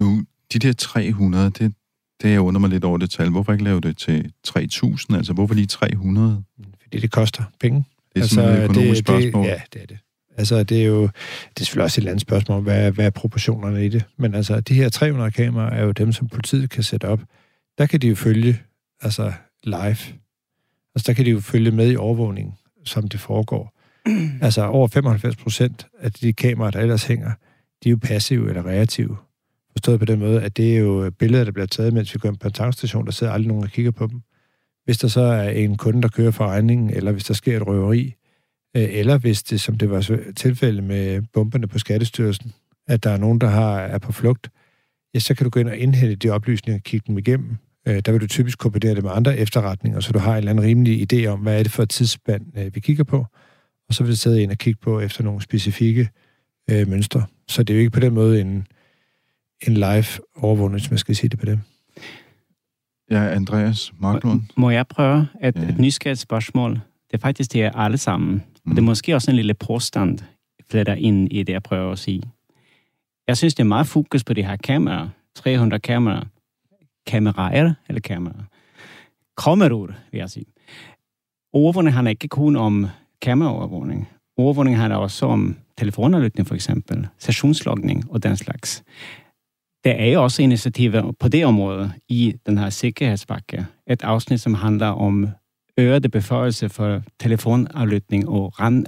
[0.00, 1.74] Nu, de der 300, det,
[2.22, 3.30] det jeg undrer mig lidt over det tal.
[3.30, 5.16] Hvorfor ikke lave det til 3.000?
[5.16, 6.44] Altså, hvorfor lige 300?
[6.82, 7.78] Fordi det koster penge.
[7.78, 9.44] Det er altså, sådan et økonomisk det, spørgsmål.
[9.44, 9.98] Det, ja, det er det.
[10.36, 13.86] Altså, det er jo det er selvfølgelig også et andet spørgsmål, hvad, hvad er proportionerne
[13.86, 14.04] i det?
[14.16, 17.20] Men altså, de her 300 kameraer er jo dem, som politiet kan sætte op.
[17.78, 18.60] Der kan de jo følge
[19.02, 19.32] altså,
[19.64, 19.96] live.
[20.94, 23.73] Altså, der kan de jo følge med i overvågningen, som det foregår.
[24.46, 27.32] altså, over 95 procent af de kameraer, der ellers hænger,
[27.84, 29.16] de er jo passive eller reaktive.
[29.72, 32.32] Forstået på den måde, at det er jo billeder, der bliver taget, mens vi kører
[32.32, 34.20] på en tankstation, der sidder aldrig nogen og kigger på dem.
[34.84, 37.66] Hvis der så er en kunde, der kører for regningen, eller hvis der sker et
[37.66, 38.14] røveri,
[38.76, 42.52] øh, eller hvis det, som det var tilfælde med bomberne på Skattestyrelsen,
[42.88, 44.50] at der er nogen, der har, er på flugt,
[45.14, 47.56] ja, så kan du gå ind og indhente de oplysninger og kigge dem igennem.
[47.88, 50.50] Øh, der vil du typisk kombinere det med andre efterretninger, så du har en eller
[50.50, 53.26] anden rimelig idé om, hvad er det for et tidsspand, øh, vi kigger på.
[53.88, 56.08] Og så vil du sidde ind og kigge på efter nogle specifikke
[56.70, 57.26] øh, mønstre.
[57.48, 58.66] Så det er jo ikke på den måde en,
[59.66, 60.04] en live
[60.36, 61.60] overvågning, hvis man skal sige det på det.
[63.10, 64.42] Ja, Andreas Marklund.
[64.56, 65.68] Må jeg prøve et, Ja.
[65.68, 66.72] et nysgerrigt spørgsmål?
[67.10, 68.42] Det er faktisk til jer alle sammen.
[68.64, 70.18] Og det er måske også en lille påstand,
[70.70, 72.22] fletter ind i det, jeg prøver at sige.
[73.28, 75.08] Jeg synes, det er meget fokus på de her kameraer.
[75.34, 76.24] 300 kameraer.
[77.06, 78.42] Kameraer eller kameraer?
[79.44, 80.46] Kameror, vil jeg sige.
[81.52, 82.86] Overvågning handler ikke kun om
[83.24, 84.08] kameraovervågning.
[84.36, 88.82] Overvågning handler også om telefonaflytning for eksempel, sessionslogning og den slags.
[89.84, 93.66] Der er jo også initiativer på det område i den her sikkerhedspakke.
[93.86, 95.28] Et afsnit, som handler om
[95.78, 98.86] øgede beføjelser for telefonaflytning og ran,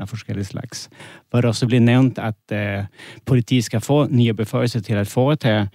[0.00, 0.90] af forskellige slags.
[1.30, 2.84] Hvor det også bliver nævnt, at uh,
[3.26, 5.68] politiet skal få nye beføjelser til at foretage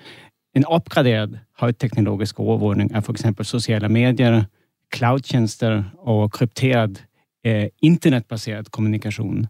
[0.55, 4.43] en opgraderet højteknologisk overvågning af for eksempel sociale medier,
[4.95, 7.05] cloudtjenester og krypteret
[7.47, 9.45] uh, internetbaseret kommunikation.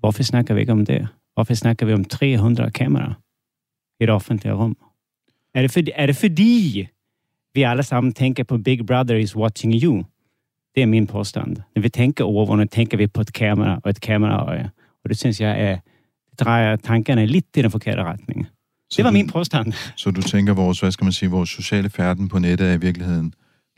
[0.00, 1.08] Hvorfor snakker vi om det?
[1.34, 3.14] Hvorfor snakker vi om 300 kameraer
[4.00, 4.76] i det offentlige rum?
[5.54, 6.86] Er det, for, er det fordi
[7.54, 10.04] vi alle sammen tænker på Big Brother is watching you?
[10.74, 11.56] Det er min påstand.
[11.74, 14.70] Når vi tænker overvågning, tænker vi på et kamera og et kameraøje.
[15.04, 15.78] Og det synes jeg er,
[16.30, 18.46] det drejer tankerne lidt i den forkerte retning.
[18.90, 19.72] Så Det var du- min påstand.
[19.96, 22.80] Så du tænker, vores, hvad skal man sige, vores sociale færden på nettet er i
[22.80, 23.34] virkeligheden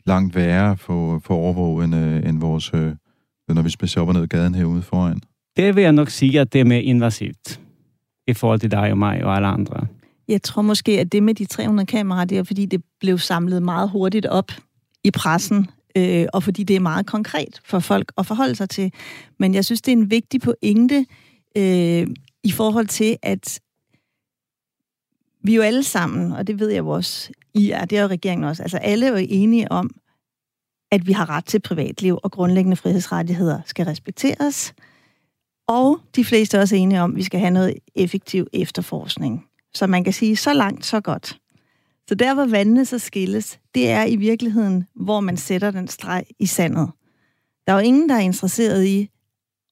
[0.07, 2.95] langt værre for, for overvåg, end, øh, end vores, øh,
[3.47, 5.19] når vi spacerer op og ned ad gaden herude foran.
[5.57, 7.59] Det vil jeg nok sige, at det er mere invasivt
[8.27, 9.87] i forhold til dig og mig og alle andre.
[10.27, 13.63] Jeg tror måske, at det med de 300 kameraer, det er fordi, det blev samlet
[13.63, 14.51] meget hurtigt op
[15.03, 15.67] i pressen,
[15.97, 18.91] øh, og fordi det er meget konkret for folk at forholde sig til.
[19.39, 21.05] Men jeg synes, det er en vigtig pointe
[21.57, 22.07] øh,
[22.43, 23.59] i forhold til, at
[25.47, 28.07] vi jo alle sammen, og det ved jeg jo også, I er, det er jo
[28.07, 29.89] regeringen også, altså alle er jo enige om,
[30.91, 34.73] at vi har ret til privatliv, og grundlæggende frihedsrettigheder skal respekteres.
[35.67, 39.45] Og de fleste er også enige om, at vi skal have noget effektiv efterforskning.
[39.73, 41.39] Så man kan sige, så langt, så godt.
[42.09, 46.23] Så der, hvor vandene så skilles, det er i virkeligheden, hvor man sætter den streg
[46.39, 46.89] i sandet.
[47.67, 49.09] Der er jo ingen, der er interesseret i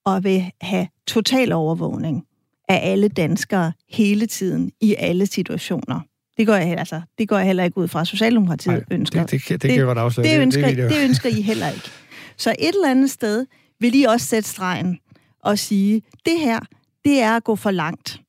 [0.06, 2.25] at vil have total overvågning
[2.68, 6.00] af alle danskere hele tiden, i alle situationer.
[6.38, 9.22] Det går jeg, altså, det går jeg heller ikke ud fra, at Socialdemokratiet Nej, ønsker.
[9.22, 10.28] det, det, det, det kan jeg godt afsløre.
[10.28, 11.90] Det ønsker, det, det, det ønsker I heller ikke.
[12.38, 13.46] Så et eller andet sted
[13.80, 15.00] vil I også sætte stregen
[15.44, 16.60] og sige, det her,
[17.06, 18.22] det er at gå for langt.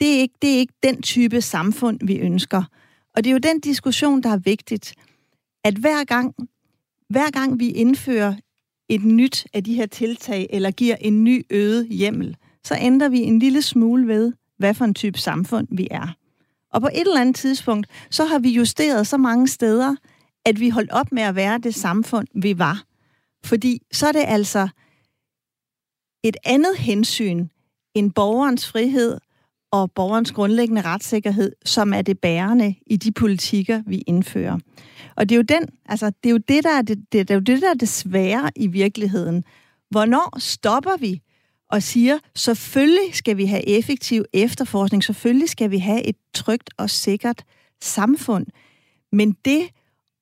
[0.00, 2.62] Det er, ikke, det er ikke den type samfund, vi ønsker.
[3.16, 4.94] Og det er jo den diskussion, der er vigtigt,
[5.64, 6.34] at hver gang,
[7.08, 8.34] hver gang vi indfører
[8.88, 13.18] et nyt af de her tiltag, eller giver en ny øget hjemmel, så ændrer vi
[13.18, 16.16] en lille smule ved, hvad for en type samfund vi er.
[16.72, 19.96] Og på et eller andet tidspunkt, så har vi justeret så mange steder,
[20.44, 22.84] at vi holdt op med at være det samfund, vi var.
[23.44, 24.68] Fordi så er det altså
[26.24, 27.48] et andet hensyn
[27.94, 29.18] end borgerens frihed
[29.72, 34.58] og borgerens grundlæggende retssikkerhed, som er det bærende i de politikker, vi indfører.
[35.16, 37.30] Og det er jo, den, altså, det, er jo det, der er det, det, det,
[37.30, 39.44] er jo det, der er det svære i virkeligheden.
[39.90, 41.22] Hvornår stopper vi
[41.70, 46.90] og siger, selvfølgelig skal vi have effektiv efterforskning, selvfølgelig skal vi have et trygt og
[46.90, 47.42] sikkert
[47.82, 48.46] samfund.
[49.12, 49.68] Men det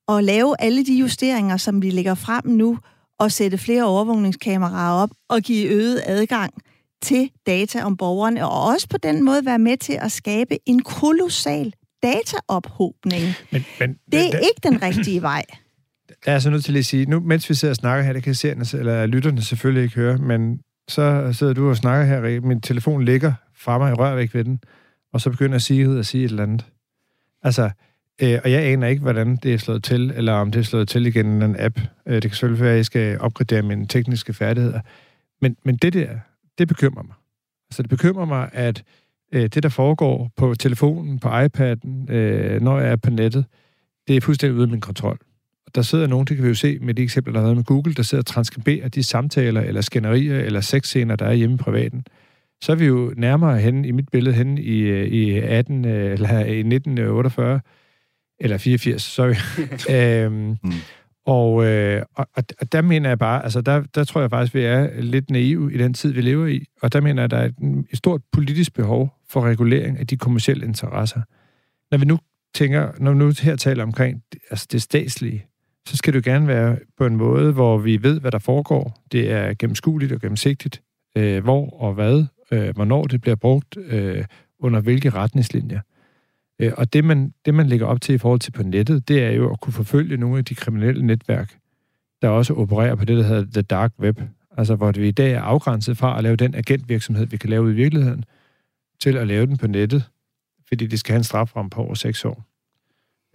[0.09, 2.79] at lave alle de justeringer, som vi lægger frem nu,
[3.19, 6.55] og sætte flere overvågningskameraer op og give øget adgang
[7.03, 10.83] til data om borgerne, og også på den måde være med til at skabe en
[10.83, 13.23] kolossal dataophobning.
[13.53, 15.45] Men, men, Det er der, ikke den rigtige vej.
[16.25, 18.23] der er så nødt til at sige, nu mens vi sidder og snakker her, det
[18.23, 22.61] kan seerne, eller lytterne selvfølgelig ikke høre, men så sidder du og snakker her, min
[22.61, 24.61] telefon ligger fra mig i rørvæk ved den,
[25.13, 26.67] og så begynder Sigrid at sige et eller andet.
[27.43, 27.71] Altså,
[28.23, 30.89] øh, og jeg aner ikke, hvordan det er slået til, eller om det er slået
[30.89, 31.81] til igen i en app.
[32.07, 34.81] Øh, det kan selvfølgelig være, at jeg skal opgradere mine tekniske færdigheder.
[35.41, 36.09] Men, men det der,
[36.59, 37.15] det bekymrer mig.
[37.71, 38.85] Altså, det bekymrer mig, at
[39.33, 43.45] øh, det, der foregår på telefonen, på iPad'en, øh, når jeg er på nettet,
[44.09, 45.19] det er fuldstændig uden min kontrol.
[45.75, 47.65] Der sidder nogen, det kan vi jo se med de eksempler, der har været med
[47.65, 51.59] Google, der sidder og transkriberer de samtaler, eller skænderier, eller sexscener, der er hjemme i
[51.59, 52.07] privaten.
[52.63, 56.13] Så er vi jo nærmere hen i mit billede, hen i, øh, i 18, øh,
[56.15, 57.61] eller i 1948,
[58.41, 59.35] eller 84, sorry.
[59.97, 60.73] øhm, Mm.
[61.27, 64.61] og, øh, og, og der mener jeg bare, altså der, der tror jeg faktisk, vi
[64.63, 66.65] er lidt naive i den tid, vi lever i.
[66.83, 70.17] Og der mener jeg, der er et, et stort politisk behov for regulering af de
[70.17, 71.21] kommersielle interesser.
[71.91, 72.19] Når vi nu
[72.55, 75.47] tænker, når vi nu her taler omkring altså det statslige,
[75.87, 79.05] så skal det jo gerne være på en måde, hvor vi ved, hvad der foregår.
[79.13, 80.83] Det er gennemskueligt og gennemsigtigt,
[81.17, 84.25] øh, hvor og hvad, øh, hvornår det bliver brugt, øh,
[84.59, 85.81] under hvilke retningslinjer.
[86.59, 89.23] Øh, og det man, det, man lægger op til i forhold til på nettet, det
[89.23, 91.59] er jo at kunne forfølge nogle af de kriminelle netværk,
[92.23, 94.21] der også opererer på det, der hedder The Dark Web.
[94.57, 97.71] Altså, hvor vi i dag er afgrænset fra at lave den agentvirksomhed, vi kan lave
[97.71, 98.25] i virkeligheden,
[99.01, 100.05] til at lave den på nettet,
[100.69, 102.54] fordi det skal have en straframme på over seks år.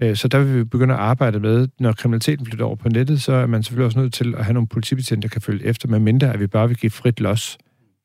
[0.02, 3.22] Øh, så der vil vi begynde at arbejde med, når kriminaliteten flytter over på nettet,
[3.22, 5.88] så er man selvfølgelig også nødt til at have nogle politibetjente, der kan følge efter,
[5.88, 7.58] med mindre at vi bare vil give frit los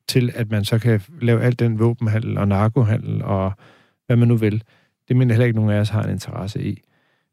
[0.07, 3.53] til, at man så kan lave alt den våbenhandel og narkohandel og
[4.05, 4.63] hvad man nu vil.
[5.07, 6.81] Det mener heller ikke, nogen af os har en interesse i.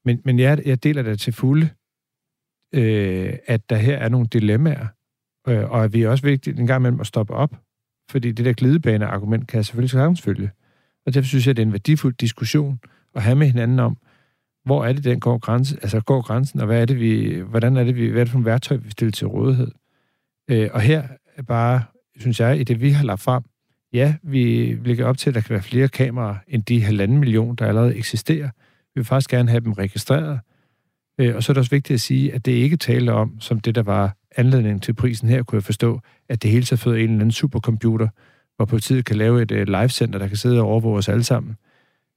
[0.04, 1.68] Men, men jeg, jeg deler det til fulde,
[2.74, 4.86] øh, at der her er nogle dilemmaer,
[5.48, 7.56] øh, og at vi er også vigtigt en gang imellem at stoppe op,
[8.10, 10.50] fordi det der glidebane-argument kan jeg selvfølgelig sagtens følge.
[11.06, 12.80] Og derfor synes jeg, det er en værdifuld diskussion
[13.14, 13.96] at have med hinanden om,
[14.64, 17.76] hvor er det, den går, grænse, altså går grænsen, og hvad er det, vi, hvordan
[17.76, 19.70] er det, vi, hvad er det for en værktøj, vi stiller til rådighed.
[20.50, 21.02] Øh, og her
[21.36, 21.82] er bare,
[22.20, 23.42] synes jeg, i det, vi har lagt frem,
[23.92, 27.56] ja, vi lægger op til, at der kan være flere kameraer end de halvanden million,
[27.56, 28.50] der allerede eksisterer.
[28.94, 30.40] Vi vil faktisk gerne have dem registreret.
[31.18, 33.60] Øh, og så er det også vigtigt at sige, at det ikke taler om, som
[33.60, 36.96] det, der var anledningen til prisen her, kunne jeg forstå, at det hele taget fået
[36.96, 38.08] en eller anden supercomputer,
[38.56, 41.56] hvor politiet kan lave et uh, livecenter, der kan sidde og overvåge os alle sammen.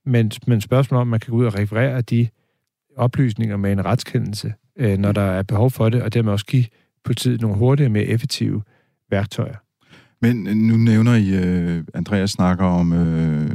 [0.05, 2.27] Men, men spørgsmålet om, man kan gå ud og referere de
[2.97, 6.65] oplysninger med en retskendelse, øh, når der er behov for det, og dermed også give
[7.03, 8.61] politiet nogle hurtige, mere effektive
[9.09, 9.55] værktøjer.
[10.21, 13.51] Men øh, nu nævner I, uh, Andreas snakker om uh,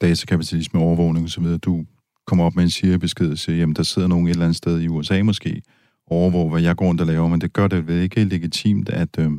[0.00, 1.44] datakapitalisme, overvågning osv.
[1.44, 1.84] Du
[2.26, 4.80] kommer op med en siger-besked og siger, jamen der sidder nogen et eller andet sted
[4.80, 5.62] i USA måske,
[6.06, 9.18] overvåge, hvad jeg går rundt og laver, men det gør det vel ikke legitimt, at,
[9.18, 9.30] øh,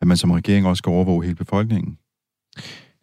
[0.00, 1.98] at man som regering også skal overvåge hele befolkningen?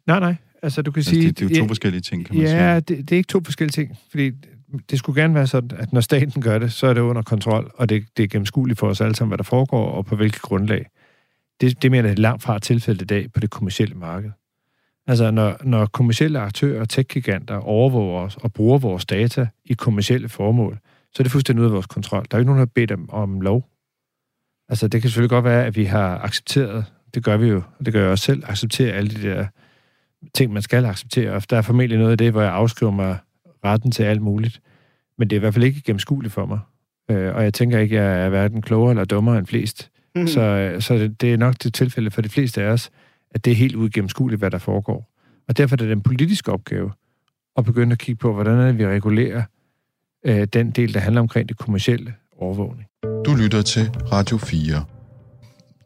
[0.07, 0.35] Nej, nej.
[0.63, 1.27] Altså, du kan altså, sige...
[1.27, 2.63] Det, det er jo to ja, forskellige ting, kan man ja, sige.
[2.63, 4.31] Ja, det, det er ikke to forskellige ting, fordi
[4.89, 7.71] det skulle gerne være sådan, at når staten gør det, så er det under kontrol,
[7.75, 10.41] og det, det er gennemskueligt for os alle sammen, hvad der foregår, og på hvilket
[10.41, 10.85] grundlag.
[11.61, 14.31] Det, det mener jeg langt fra tilfældet i dag på det kommercielle marked.
[15.07, 20.29] Altså, når, når kommercielle aktører og tech-giganter overvåger os og bruger vores data i kommercielle
[20.29, 20.79] formål,
[21.13, 22.25] så er det fuldstændig ude af vores kontrol.
[22.31, 23.69] Der er ikke nogen, der har bedt om, om lov.
[24.69, 27.85] Altså, det kan selvfølgelig godt være, at vi har accepteret, det gør vi jo, og
[27.85, 29.47] det gør jeg også selv, acceptere alle de der
[30.33, 31.31] ting, man skal acceptere.
[31.31, 33.17] Og der er formentlig noget af det, hvor jeg afskriver mig
[33.65, 34.61] retten til alt muligt.
[35.17, 36.59] Men det er i hvert fald ikke gennemskueligt for mig.
[37.11, 39.91] Øh, og jeg tænker ikke, at jeg er hverken klogere eller dummere end flest.
[40.15, 40.27] Mm.
[40.27, 42.89] Så, så det, det er nok det tilfælde for de fleste af os,
[43.31, 45.11] at det er helt uigennemskueligt, hvad der foregår.
[45.47, 46.91] Og derfor er det den politiske opgave
[47.57, 49.43] at begynde at kigge på, hvordan er det, vi regulerer
[50.25, 52.87] øh, den del, der handler omkring det kommercielle overvågning.
[53.25, 54.85] Du lytter til Radio 4.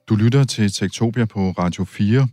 [0.10, 2.28] Du lytter til Tektopia på Radio 4,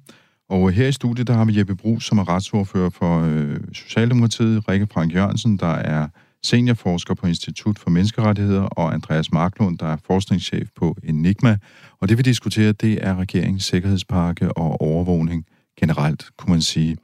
[0.50, 4.68] og her i studiet, der har vi Jeppe Brus, som er retsordfører for øh, Socialdemokratiet,
[4.68, 6.08] Rikke Frank Jørgensen, der er
[6.42, 11.58] seniorforsker på Institut for Menneskerettigheder, og Andreas Marklund, der er forskningschef på Enigma.
[12.00, 15.46] Og det vi diskuterer, det er regeringens sikkerhedspakke og overvågning
[15.80, 16.96] generelt, kunne man sige.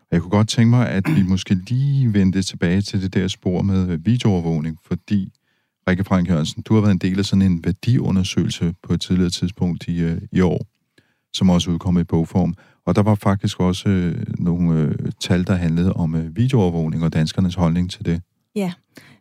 [0.00, 3.28] Og jeg kunne godt tænke mig, at vi måske lige vendte tilbage til det der
[3.28, 5.32] spor med øh, videoovervågning, fordi
[5.88, 9.30] Rikke Frank Jørgensen, du har været en del af sådan en værdiundersøgelse på et tidligere
[9.30, 10.66] tidspunkt i, øh, i år,
[11.34, 12.54] som også udkom i bogform.
[12.86, 17.12] Og der var faktisk også øh, nogle øh, tal, der handlede om øh, videoovervågning og
[17.12, 18.22] danskernes holdning til det.
[18.56, 18.72] Ja,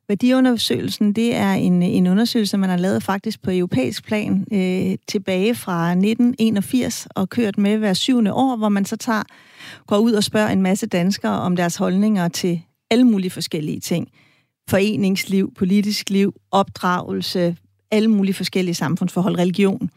[0.08, 5.56] værdiundersøgelsen, det er en, en undersøgelse, man har lavet faktisk på europæisk plan øh, tilbage
[5.56, 9.24] fra 1981 og kørt med hver syvende år, hvor man så tager,
[9.88, 14.08] går ud og spørger en masse danskere om deres holdninger til alle mulige forskellige ting.
[14.70, 17.58] Foreningsliv, politisk liv, opdragelse,
[17.92, 19.90] alle mulige forskellige samfundsforhold, religion.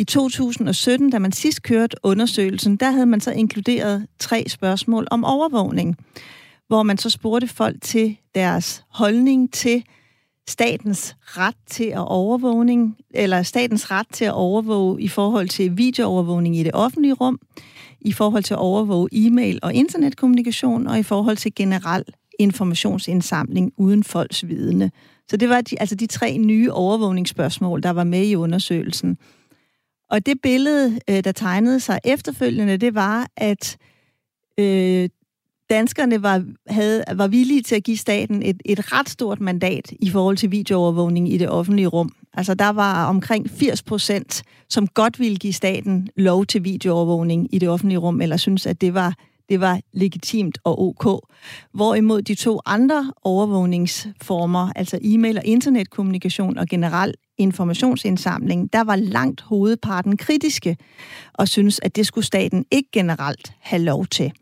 [0.00, 5.24] I 2017, da man sidst kørte undersøgelsen, der havde man så inkluderet tre spørgsmål om
[5.24, 5.96] overvågning,
[6.68, 9.84] hvor man så spurgte folk til deres holdning til
[10.48, 16.56] statens ret til at overvågning, eller statens ret til at overvåge i forhold til videoovervågning
[16.56, 17.38] i det offentlige rum,
[18.00, 22.04] i forhold til at overvåge e-mail og internetkommunikation, og i forhold til generel
[22.38, 24.90] informationsindsamling uden folks vidne.
[25.30, 29.18] Så det var de, altså de tre nye overvågningsspørgsmål, der var med i undersøgelsen.
[30.10, 33.76] Og det billede, øh, der tegnede sig efterfølgende, det var, at
[34.58, 35.08] øh,
[35.70, 40.10] danskerne var, havde, var villige til at give staten et, et ret stort mandat i
[40.10, 42.12] forhold til videoovervågning i det offentlige rum.
[42.34, 47.58] Altså der var omkring 80 procent, som godt ville give staten lov til videoovervågning i
[47.58, 49.14] det offentlige rum, eller synes, at det var,
[49.48, 51.24] det var legitimt og ok.
[51.74, 59.40] Hvorimod de to andre overvågningsformer, altså e-mail og internetkommunikation og generel informationsindsamling, der var langt
[59.40, 60.76] hovedparten kritiske
[61.34, 64.32] og synes, at det skulle staten ikke generelt have lov til.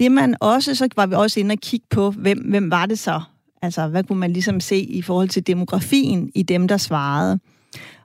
[0.00, 2.98] Det man også, så var vi også inde og kigge på, hvem, hvem var det
[2.98, 3.20] så?
[3.62, 7.38] Altså, hvad kunne man ligesom se i forhold til demografien i dem, der svarede?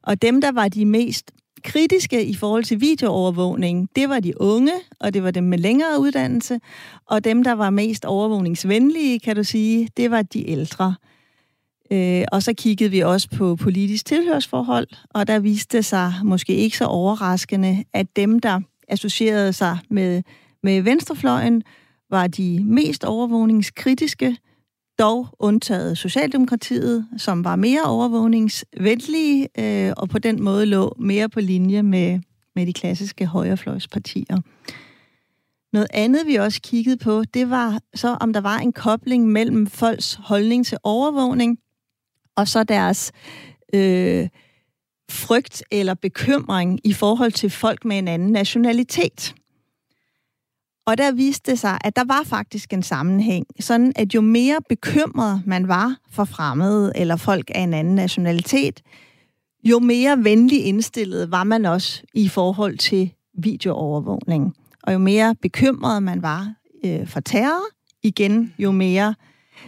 [0.04, 1.32] Og dem, der var de mest
[1.64, 6.00] kritiske i forhold til videoovervågning, det var de unge, og det var dem med længere
[6.00, 6.60] uddannelse,
[7.06, 10.96] og dem, der var mest overvågningsvenlige, kan du sige, det var de ældre.
[11.92, 16.78] Øh, og så kiggede vi også på politisk tilhørsforhold, og der viste sig måske ikke
[16.78, 20.24] så overraskende, at dem, der associerede sig med,
[20.64, 21.64] med venstrefløjen,
[22.10, 24.38] var de mest overvågningskritiske,
[25.00, 31.40] dog undtaget Socialdemokratiet, som var mere overvågningsvenlige, øh, og på den måde lå mere på
[31.40, 32.20] linje med,
[32.56, 34.42] med de klassiske højrefløjspartier.
[35.74, 39.68] Noget andet, vi også kiggede på, det var så, om der var en kobling mellem
[39.68, 41.60] folks holdning til overvågning
[42.36, 43.12] og så deres
[43.74, 44.30] øh,
[45.10, 49.36] frygt eller bekymring i forhold til folk med en anden nationalitet.
[50.88, 54.58] Og der viste det sig, at der var faktisk en sammenhæng, sådan at jo mere
[54.70, 58.82] bekymret man var for fremmede eller folk af en anden nationalitet,
[59.64, 64.56] jo mere venlig indstillet var man også i forhold til videoovervågning.
[64.84, 66.54] Og jo mere bekymret man var
[66.86, 67.64] øh, for terror,
[68.04, 69.16] igen, jo mere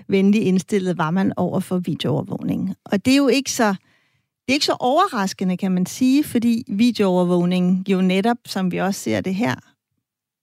[0.08, 2.76] venlig indstillet var man over for videoovervågning.
[2.86, 6.64] Og det er jo ikke så, det er ikke så overraskende, kan man sige, fordi
[6.68, 9.56] videoovervågning jo netop, som vi også ser det her,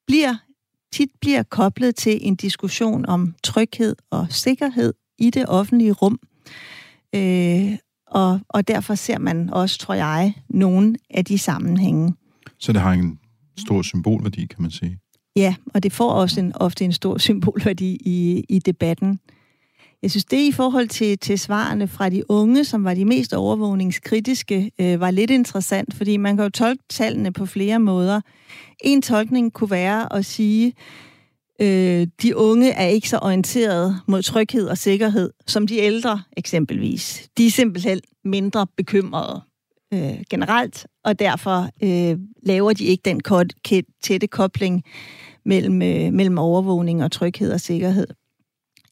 [0.07, 0.35] bliver
[0.93, 6.19] tit bliver koblet til en diskussion om tryghed og sikkerhed i det offentlige rum.
[7.15, 12.15] Øh, og, og derfor ser man også, tror jeg, nogle af de sammenhænge.
[12.59, 13.19] Så det har en
[13.59, 14.99] stor symbolværdi, kan man sige?
[15.37, 19.21] Ja, og det får også en, ofte en stor symbolværdi i, i debatten.
[20.05, 23.35] Jeg synes, det i forhold til, til svarene fra de unge, som var de mest
[23.35, 28.21] overvågningskritiske, øh, var lidt interessant, fordi man kan jo tolke tallene på flere måder.
[28.81, 30.73] En tolkning kunne være at sige,
[31.61, 37.29] øh, de unge er ikke så orienteret mod tryghed og sikkerhed, som de ældre eksempelvis.
[37.39, 39.43] De er simpelthen mindre bekymrede
[39.95, 43.21] øh, generelt, og derfor øh, laver de ikke den
[44.03, 44.83] tætte kobling
[45.45, 48.07] mellem, øh, mellem overvågning og tryghed og sikkerhed.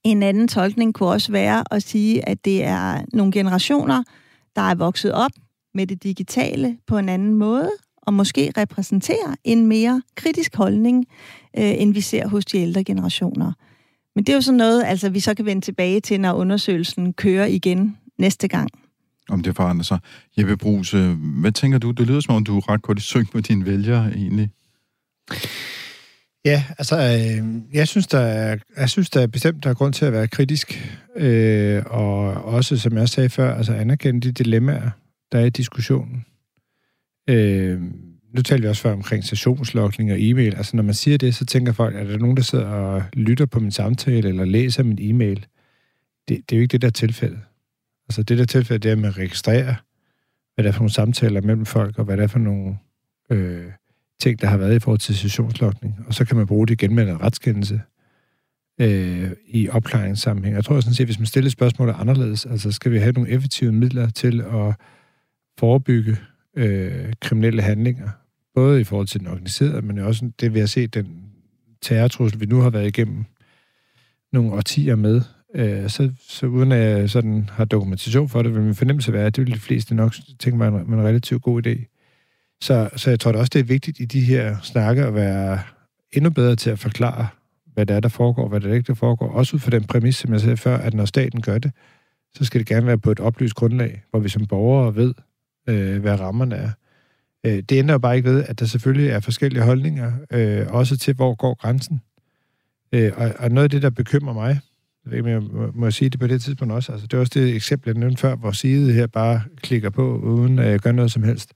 [0.04, 4.02] En anden tolkning kunne også være at sige, at det er nogle generationer,
[4.56, 5.30] der er vokset op
[5.74, 7.70] med det digitale på en anden måde,
[8.02, 11.06] og måske repræsenterer en mere kritisk holdning,
[11.58, 13.52] øh, end vi ser hos de ældre generationer.
[14.14, 17.12] Men det er jo sådan noget, altså vi så kan vende tilbage til, når undersøgelsen
[17.12, 18.68] kører igen næste gang.
[19.28, 19.98] Om det forandrer sig.
[20.38, 21.90] Jeppe Brugs, øh, hvad tænker du?
[21.90, 24.50] Det lyder som om, du er ret godt i synk med dine vælgere egentlig.
[26.44, 29.92] Ja, altså, øh, jeg, synes, der er, jeg synes, der er bestemt, der er grund
[29.92, 34.90] til at være kritisk, øh, og også, som jeg sagde før, altså anerkende de dilemmaer,
[35.32, 36.24] der er i diskussionen.
[37.30, 37.80] Øh,
[38.34, 40.56] nu talte vi også før omkring sessionslokning og e-mail.
[40.56, 43.46] Altså, når man siger det, så tænker folk, er der nogen, der sidder og lytter
[43.46, 45.46] på min samtale, eller læser min e-mail?
[46.28, 47.40] Det, det er jo ikke det, der er tilfældet.
[48.08, 49.74] Altså, det der tilfælde, det er, at man registrerer,
[50.54, 52.76] hvad der er for nogle samtaler mellem folk, og hvad der er for nogle...
[53.30, 53.66] Øh,
[54.22, 56.94] ting, der har været i forhold til sessionslokning, og så kan man bruge det igen
[56.94, 57.80] med en retskendelse
[58.80, 60.56] øh, i opklaringssammenhæng.
[60.56, 63.72] Jeg tror sådan set, hvis man stiller spørgsmålet anderledes, altså skal vi have nogle effektive
[63.72, 64.74] midler til at
[65.58, 66.16] forebygge
[66.56, 68.08] øh, kriminelle handlinger,
[68.54, 71.06] både i forhold til den organiserede, men også det, vi har set, den
[71.82, 73.24] terrortrussel, vi nu har været igennem
[74.32, 75.20] nogle årtier med,
[75.54, 79.26] øh, så, så uden at jeg sådan har dokumentation for det, vil min fornemmelse være,
[79.26, 81.91] at det vil de fleste nok tænke mig en, en relativt god idé.
[82.62, 85.60] Så, så jeg tror da også, det er vigtigt i de her snakke at være
[86.12, 87.28] endnu bedre til at forklare,
[87.74, 89.30] hvad det er, der foregår, hvad det er, der foregår.
[89.30, 91.72] Også ud fra den præmis, som jeg sagde før, at når staten gør det,
[92.34, 95.14] så skal det gerne være på et oplyst grundlag, hvor vi som borgere ved,
[95.68, 96.70] øh, hvad rammerne er.
[97.46, 100.96] Øh, det ændrer jo bare ikke ved, at der selvfølgelig er forskellige holdninger, øh, også
[100.96, 102.00] til, hvor går grænsen.
[102.92, 104.60] Øh, og, og noget af det, der bekymrer mig,
[105.04, 107.16] jeg ved ikke, jeg må, må jeg sige det på det tidspunkt også, altså det
[107.16, 110.82] er også det eksempel, jeg nævnte før, hvor side her bare klikker på, uden at
[110.82, 111.52] gøre noget som helst.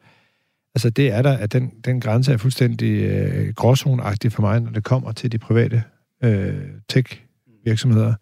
[0.77, 4.71] Altså det er der, at den, den grænse er fuldstændig øh, gråzoneagtig for mig, når
[4.71, 5.83] det kommer til de private
[6.25, 6.55] øh,
[6.89, 8.15] tech-virksomheder.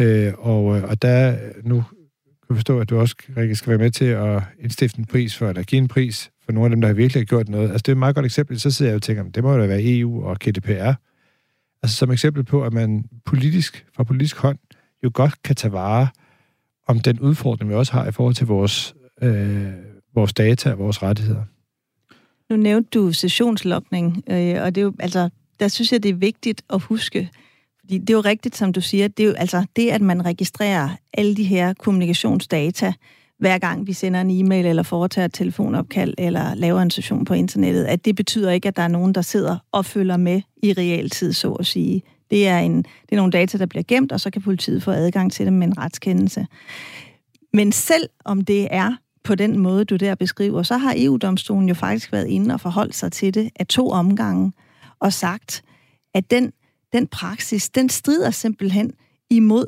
[0.00, 3.70] Øh, og, øh, og der, øh, nu kan jeg forstå, at du også, Rikke, skal
[3.70, 6.70] være med til at indstifte en pris for, eller give en pris for nogle af
[6.70, 7.70] dem, der har virkelig gjort noget.
[7.70, 8.60] Altså det er et meget godt eksempel.
[8.60, 10.92] Så sidder jeg og tænker, det må jo være EU og GDPR.
[11.82, 14.58] Altså som eksempel på, at man politisk, fra politisk hånd,
[15.04, 16.08] jo godt kan tage vare
[16.86, 19.72] om den udfordring, vi også har i forhold til vores, øh,
[20.14, 21.42] vores data og vores rettigheder.
[22.50, 25.28] Nu nævnte du sessionslokning, øh, og det er jo, altså,
[25.60, 27.30] der synes jeg, det er vigtigt at huske,
[27.80, 30.24] fordi det er jo rigtigt, som du siger, det er jo altså det, at man
[30.24, 32.92] registrerer alle de her kommunikationsdata,
[33.38, 37.34] hver gang vi sender en e-mail eller foretager et telefonopkald eller laver en session på
[37.34, 40.72] internettet, at det betyder ikke, at der er nogen, der sidder og følger med i
[40.72, 42.02] realtid, så at sige.
[42.30, 44.90] Det er, en, det er nogle data, der bliver gemt, og så kan politiet få
[44.90, 46.46] adgang til dem med en retskendelse.
[47.52, 48.92] Men selv om det er
[49.26, 52.94] på den måde, du der beskriver, så har EU-domstolen jo faktisk været inde og forholdt
[52.94, 54.52] sig til det af to omgange,
[55.00, 55.64] og sagt,
[56.14, 56.52] at den,
[56.92, 58.92] den praksis, den strider simpelthen
[59.30, 59.66] imod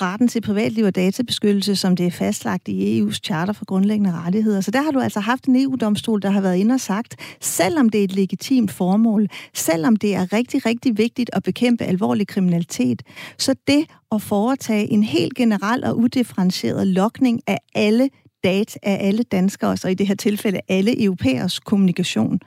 [0.00, 4.60] retten til privatliv og databeskyttelse, som det er fastlagt i EU's charter for grundlæggende rettigheder.
[4.60, 7.88] Så der har du altså haft en EU-domstol, der har været inde og sagt, selvom
[7.88, 13.02] det er et legitimt formål, selvom det er rigtig, rigtig vigtigt at bekæmpe alvorlig kriminalitet,
[13.38, 18.10] så det at foretage en helt generel og udifferentieret lokning af alle
[18.46, 22.40] data af alle danskere, og i det her tilfælde alle europæers kommunikation,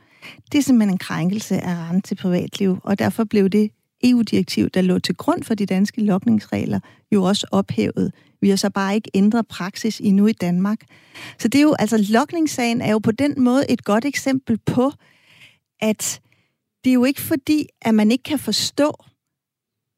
[0.52, 3.72] det er simpelthen en krænkelse af retten til privatliv, og derfor blev det
[4.04, 6.80] EU-direktiv, der lå til grund for de danske lokningsregler,
[7.12, 8.14] jo også ophævet.
[8.42, 10.80] Vi har så bare ikke ændret praksis endnu i Danmark.
[11.40, 14.92] Så det er jo, altså lokningssagen er jo på den måde et godt eksempel på,
[15.80, 16.22] at
[16.84, 19.04] det er jo ikke fordi, at man ikke kan forstå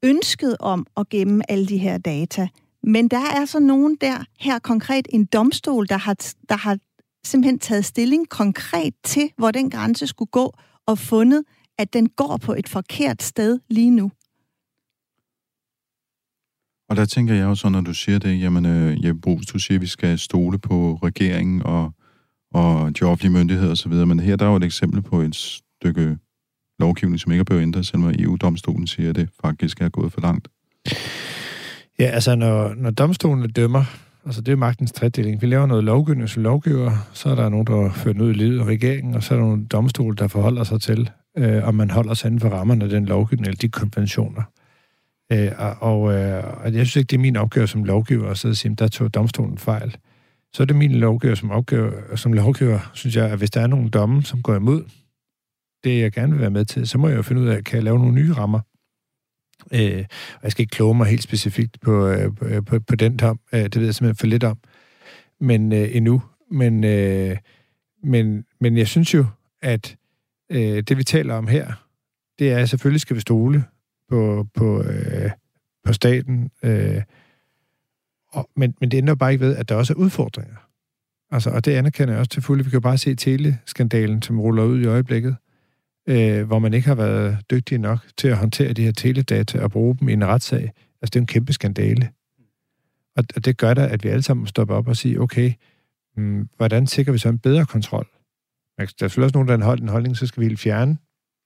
[0.03, 2.47] ønsket om at gemme alle de her data.
[2.83, 6.15] Men der er så nogen der, her konkret en domstol, der har,
[6.49, 6.77] der har
[7.25, 10.53] simpelthen taget stilling konkret til, hvor den grænse skulle gå,
[10.85, 11.43] og fundet,
[11.77, 14.11] at den går på et forkert sted lige nu.
[16.89, 19.59] Og der tænker jeg jo så, når du siger det, jamen øh, Jeppe Brugs, du
[19.59, 21.91] siger, at vi skal stole på regeringen og,
[22.51, 26.17] og de offentlige myndigheder osv., men her der er jo et eksempel på et stykke
[26.79, 30.21] lovgivning, som ikke er blevet ændret, selvom EU-domstolen siger, at det faktisk er gået for
[30.21, 30.47] langt.
[32.01, 33.83] Ja, altså når, når domstolene dømmer,
[34.25, 35.41] altså det er magtens tredeling.
[35.41, 38.59] Vi laver noget lovgivning som lovgiver, så er der nogen, der fører noget i livet
[38.59, 41.89] af regeringen, og så er der nogle domstole, der forholder sig til, øh, om man
[41.89, 44.41] holder sig inden for rammerne af den lovgivning eller de konventioner.
[45.31, 48.53] Øh, og, øh, og jeg synes ikke, det er min opgave som lovgiver at sidde
[48.53, 49.97] og sige, der tog domstolen fejl.
[50.53, 53.67] Så er det min lovgiver som, opgave, som lovgiver, synes jeg, at hvis der er
[53.67, 54.83] nogle domme, som går imod
[55.83, 57.75] det, jeg gerne vil være med til, så må jeg jo finde ud af, kan
[57.75, 58.59] jeg lave nogle nye rammer?
[59.73, 60.05] Øh,
[60.35, 63.39] og jeg skal ikke kloge mig helt specifikt på, øh, på, øh, på den tom.
[63.53, 64.57] Øh, det ved jeg simpelthen for lidt om.
[65.39, 66.21] Men øh, endnu.
[66.51, 67.37] Men, øh,
[68.03, 69.25] men, men jeg synes jo,
[69.61, 69.97] at
[70.49, 71.87] øh, det vi taler om her,
[72.39, 73.63] det er, at selvfølgelig skal vi stole
[74.09, 75.31] på, på, øh,
[75.85, 76.51] på staten.
[76.63, 77.01] Øh,
[78.31, 80.55] og, men, men det ender bare ikke ved, at der også er udfordringer.
[81.31, 82.63] Altså, og det anerkender jeg også til fulde.
[82.63, 85.35] Vi kan jo bare se teleskandalen, som ruller ud i øjeblikket,
[86.07, 89.71] øh, hvor man ikke har været dygtig nok til at håndtere de her teledata og
[89.71, 90.71] bruge dem i en retssag.
[91.01, 92.09] Altså, det er en kæmpe skandale.
[93.15, 95.53] Og, og det gør da, at vi alle sammen stopper op og siger, okay,
[96.15, 98.07] hmm, hvordan sikrer vi så en bedre kontrol?
[98.77, 100.97] Der er selvfølgelig også nogen, der har en holdning, så skal vi helt fjerne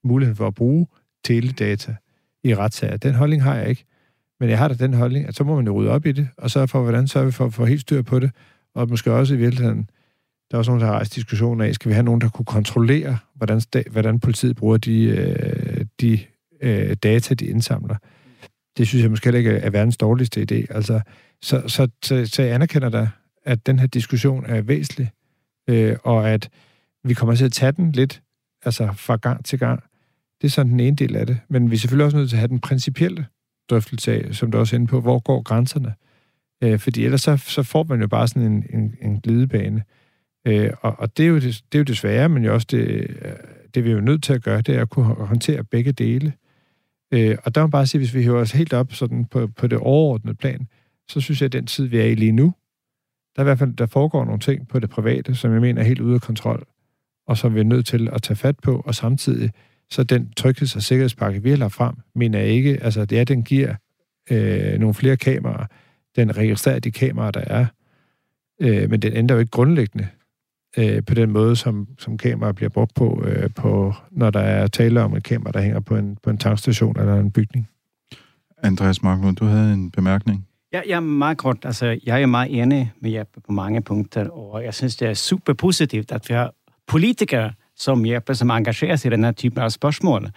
[0.04, 0.86] muligheden for at bruge
[1.24, 1.96] teledata
[2.44, 2.96] i retssager.
[2.96, 3.84] Den holdning har jeg ikke.
[4.40, 6.28] Men jeg har da den holdning, at så må man jo rydde op i det,
[6.36, 8.30] og så for, hvordan sørger vi for at få helt styr på det,
[8.74, 9.90] og måske også i virkeligheden,
[10.50, 12.44] der er også nogen, der har rejst diskussioner af, skal vi have nogen, der kunne
[12.44, 16.18] kontrollere, hvordan, hvordan politiet bruger de, øh, de
[16.60, 17.96] øh, data, de indsamler.
[18.78, 20.74] Det synes jeg måske ikke er verdens dårligste idé.
[20.74, 21.00] Altså,
[21.42, 23.08] så, så, så, så jeg anerkender da,
[23.44, 25.10] at den her diskussion er væsentlig,
[25.68, 26.48] øh, og at
[27.04, 28.22] vi kommer til at tage den lidt
[28.64, 29.82] altså fra gang til gang.
[30.40, 31.38] Det er sådan den ene del af det.
[31.48, 33.26] Men vi er selvfølgelig også nødt til at have den principielle
[33.70, 35.94] drøftelse af, som du også er inde på, hvor går grænserne?
[36.62, 39.82] Øh, fordi ellers så, så får man jo bare sådan en, en, en glidebane.
[40.46, 42.86] Øh, og, og det, er jo det, det er jo desværre, men jo også det,
[43.00, 43.32] øh,
[43.74, 46.32] det vi er jo nødt til at gøre, det er at kunne håndtere begge dele.
[47.12, 49.46] Øh, og der må man bare sige, hvis vi hører os helt op sådan på,
[49.46, 50.68] på det overordnede plan,
[51.08, 52.54] så synes jeg, at den tid, vi er i lige nu,
[53.36, 55.82] der er i hvert fald, der foregår nogle ting på det private, som jeg mener
[55.82, 56.66] er helt ude af kontrol,
[57.26, 59.50] og som vi er nødt til at tage fat på, og samtidig
[59.90, 63.24] så den trygheds- og sikkerhedspakke, vi har lagt frem, mener jeg ikke, altså det er,
[63.24, 63.74] den giver
[64.30, 65.66] øh, nogle flere kameraer,
[66.16, 67.66] den registrerer de kameraer, der er,
[68.60, 70.08] øh, men den ændrer jo ikke grundlæggende
[70.78, 74.66] øh, på den måde, som, som kameraer bliver brugt på, øh, på, når der er
[74.66, 77.68] tale om et kamera, der hænger på en, på en tankstation eller en bygning.
[78.62, 80.46] Andreas Marklund, du havde en bemærkning.
[80.72, 81.56] Ja, jeg er meget kort.
[81.64, 85.14] Altså, jeg er meget enig med Jeppe på mange punkter, og jeg synes, det er
[85.14, 86.52] super positivt, at vi har
[86.86, 90.30] politikere, som Jeppe, som engagerer sig i den her typen af spørgsmål.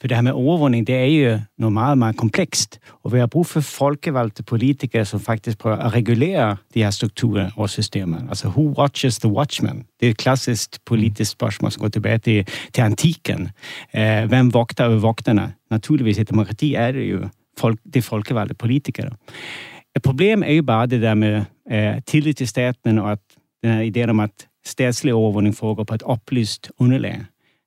[0.00, 2.78] For det her med overvågning, det er jo noget meget, meget komplekst.
[3.02, 7.50] Og vi har brug for folkevalgte politikere, som faktisk prøver at regulere de her strukturer
[7.56, 8.28] og systemer.
[8.28, 9.84] Altså, who watches the watchman?
[10.00, 13.48] Det er et klassisk politisk spørgsmål, som går tilbage til, til antiken.
[13.94, 15.52] Eh, hvem vogter over vogterne?
[15.70, 17.28] Naturligvis i demokrati er det jo
[17.58, 19.10] folk, de folkevalgte politikere.
[19.96, 23.18] Et problem er jo bare det der med eh, tillid til staten og at
[23.62, 27.24] den her idén om, at statslig overvågning foregår på et oplyst underlag.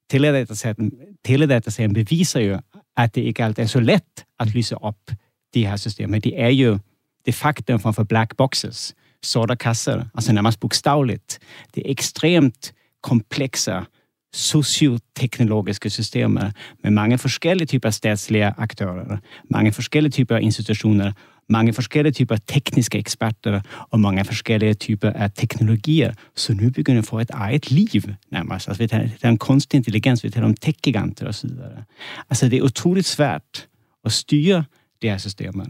[0.10, 2.60] Teledataserien beviser jo,
[2.98, 5.12] at det ikke altid er så let at lyse op
[5.54, 6.20] de her systemer.
[6.20, 6.80] Det er jo
[7.26, 11.40] de facto framför black boxes, sorte kasser, alltså närmast bokstavligt.
[11.76, 13.86] Det är extremt komplexa
[14.34, 16.52] socioteknologiske systemer
[16.84, 19.18] med mange forskellige typer statslige aktører,
[19.50, 21.12] mange forskellige typer institutioner
[21.50, 27.08] mange forskellige typer tekniske eksperter og mange forskellige typer af teknologier, så nu begynder at
[27.08, 28.68] få et eget liv nærmest.
[28.68, 31.84] Altså, vi taler om kunstig intelligens, vi taler om tech-giganter og så videre.
[32.30, 33.68] Altså, det er utroligt svært
[34.06, 34.64] at styre
[35.02, 35.66] de her systemer.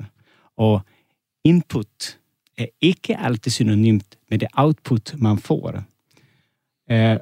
[0.57, 0.81] Og
[1.43, 2.17] input
[2.57, 5.83] er ikke altid synonymt med det output, man får.
[6.89, 7.17] Eh,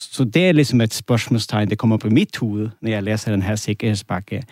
[0.00, 3.42] så det er liksom et spørgsmålstegn, det kommer på mit hoved, når jeg læser den
[3.42, 4.42] her sikkerhedspakke.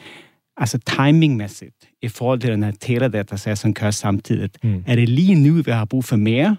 [0.59, 4.51] Altså timingmæssigt, i forhold til den her teledata som kører samtidig.
[4.63, 4.85] Mm.
[4.87, 6.57] Er det lige nu, vi har brug for mere,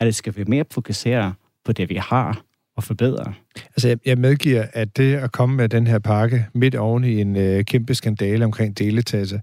[0.00, 1.34] eller skal vi mere fokusere
[1.64, 2.44] på det, vi har,
[2.76, 3.34] og forbedre?
[3.56, 7.20] Altså, jeg, jeg medgiver, at det at komme med den her pakke midt oven i
[7.20, 9.38] en øh, kæmpe skandale omkring deletager,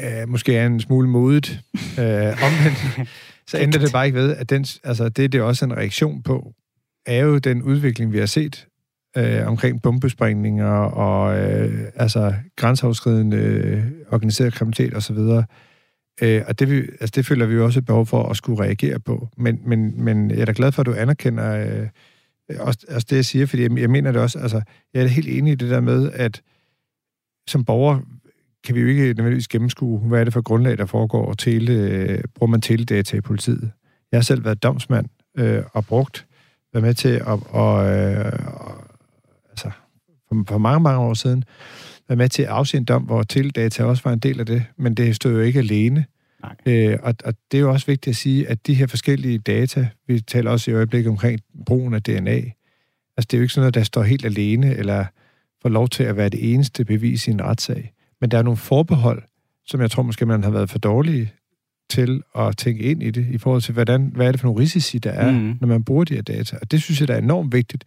[0.00, 1.60] øh, måske er en smule modigt.
[1.98, 3.08] Øh, omvendt,
[3.46, 6.22] så ændrer det bare ikke ved, at den, altså, det, det er også en reaktion
[6.22, 6.52] på,
[7.06, 8.66] er jo den udvikling, vi har set
[9.16, 15.18] øh, omkring bombesprængninger og øh, altså grænseoverskridende øh, organiseret kriminalitet osv.
[16.22, 18.62] Øh, og det, vi, altså, det føler vi jo også et behov for at skulle
[18.62, 19.28] reagere på.
[19.36, 21.88] Men, men, men jeg er da glad for, at du anerkender øh,
[22.60, 24.62] også, også det, jeg siger, fordi jeg, jeg mener det også, altså,
[24.94, 26.42] jeg er helt enig i det der med, at
[27.48, 28.00] som borger
[28.64, 31.72] kan vi jo ikke nødvendigvis gennemskue, hvad er det for grundlag, der foregår, og tele,
[31.72, 33.70] øh, bruger man teledata i politiet.
[34.12, 35.06] Jeg har selv været domsmand
[35.38, 36.26] øh, og brugt
[36.72, 38.32] været med til at, og, øh,
[40.48, 41.44] for, mange, mange år siden,
[42.08, 44.64] være med til at afsige en dom, hvor teledata også var en del af det,
[44.76, 46.04] men det stod jo ikke alene.
[46.42, 46.54] Nej.
[46.66, 49.88] Øh, og, og det er jo også vigtigt at sige, at de her forskellige data,
[50.06, 52.40] vi taler også i øjeblikket omkring brugen af DNA,
[53.16, 55.04] altså det er jo ikke sådan noget, der står helt alene, eller
[55.62, 57.92] får lov til at være det eneste bevis i en retssag.
[58.20, 59.22] Men der er nogle forbehold,
[59.66, 61.32] som jeg tror måske, man har været for dårlige
[61.90, 64.60] til at tænke ind i det, i forhold til, hvordan, hvad er det for nogle
[64.60, 65.58] risici, der er, mm.
[65.60, 66.56] når man bruger de her data.
[66.62, 67.84] Og det synes jeg, der er enormt vigtigt.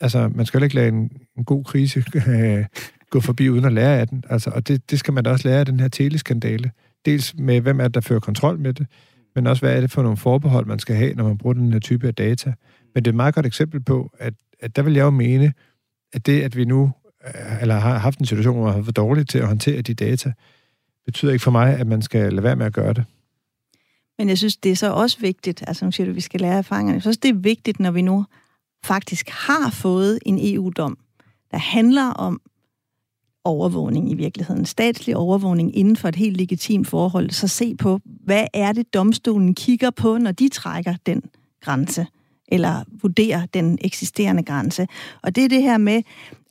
[0.00, 2.64] Altså, man skal jo ikke lade en, en god krise øh,
[3.10, 4.24] gå forbi uden at lære af den.
[4.30, 6.70] Altså, og det, det skal man da også lære af den her teleskandale.
[7.04, 8.86] Dels med, hvem er det, der fører kontrol med det,
[9.34, 11.72] men også, hvad er det for nogle forbehold, man skal have, når man bruger den
[11.72, 12.52] her type af data.
[12.94, 15.52] Men det er et meget godt eksempel på, at, at der vil jeg jo mene,
[16.12, 16.92] at det, at vi nu
[17.26, 19.94] øh, eller har haft en situation, hvor man har været dårligt til at håndtere de
[19.94, 20.32] data,
[21.04, 23.04] betyder ikke for mig, at man skal lade være med at gøre det.
[24.18, 26.40] Men jeg synes, det er så også vigtigt, altså nu siger du, at vi skal
[26.40, 28.26] lære erfaringerne, jeg synes, det er vigtigt, når vi nu
[28.84, 30.98] faktisk har fået en EU-dom,
[31.50, 32.40] der handler om
[33.44, 38.46] overvågning i virkeligheden, statslig overvågning inden for et helt legitimt forhold, så se på, hvad
[38.54, 41.22] er det, domstolen kigger på, når de trækker den
[41.60, 42.06] grænse,
[42.48, 44.86] eller vurderer den eksisterende grænse.
[45.22, 46.02] Og det er det her med,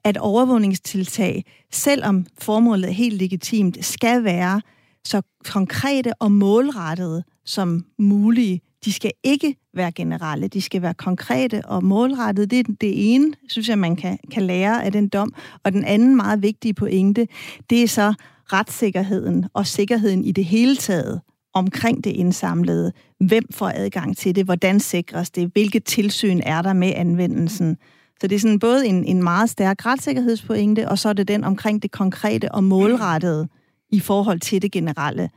[0.04, 4.62] at overvågningstiltag, selvom formålet er helt legitimt, skal være
[5.06, 8.62] så konkrete og målrettede som mulige.
[8.86, 12.48] De skal ikke være generelle, de skal være konkrete og målrettede.
[12.48, 15.34] Det er det ene, synes jeg, man kan, kan lære af den dom.
[15.64, 17.28] Og den anden meget vigtige pointe,
[17.70, 18.14] det er så
[18.54, 21.22] retssikkerheden og sikkerheden i det hele taget
[21.54, 22.92] omkring det indsamlede.
[23.20, 24.46] Hvem får adgang til det?
[24.46, 25.50] Hvordan sikres det?
[25.54, 27.78] Hvilket tilsyn er der med anvendelsen?
[28.22, 31.44] Så det er sådan både en, en meget stærk retssikkerhedspointe, og så er det den
[31.44, 33.48] omkring det konkrete og målrettede
[33.92, 35.30] i forhold til det generelle.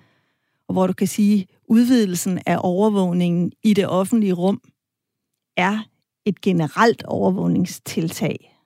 [0.73, 4.61] Og hvor du kan sige, udvidelsen af overvågningen i det offentlige rum
[5.57, 5.79] er
[6.27, 8.59] et generelt overvågningstiltag.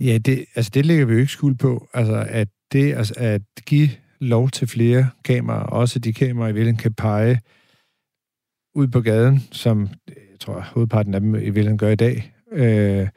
[0.00, 1.88] Ja, det, altså det lægger vi jo ikke skuld på.
[1.94, 3.88] Altså at det altså at give
[4.20, 7.40] lov til flere kameraer, også de kameraer, i hvilken kan pege
[8.74, 13.08] ud på gaden, som jeg tror, hovedparten af dem i virkeligheden gør i dag, Øh,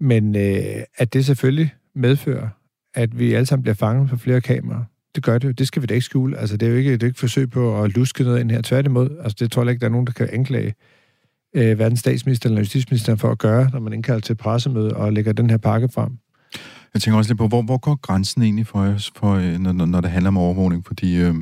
[0.00, 2.48] men øh, at det selvfølgelig medfører,
[2.94, 4.84] at vi alle sammen bliver fanget på flere kameraer.
[5.14, 5.52] Det gør det jo.
[5.52, 6.38] Det skal vi da ikke skjule.
[6.38, 8.62] Altså, det er jo ikke, det er ikke forsøg på at luske noget ind her.
[8.62, 9.10] Tværtimod.
[9.20, 10.74] Altså, det tror jeg ikke, der er nogen, der kan anklage
[11.54, 15.32] øh, hverken statsminister eller justitsministeren for at gøre, når man indkalder til pressemøde og lægger
[15.32, 16.18] den her pakke frem.
[16.94, 19.72] Jeg tænker også lidt på, hvor, hvor går grænsen egentlig for os, for, øh, når,
[19.72, 20.86] når det handler om overvågning?
[20.86, 21.34] Fordi øh,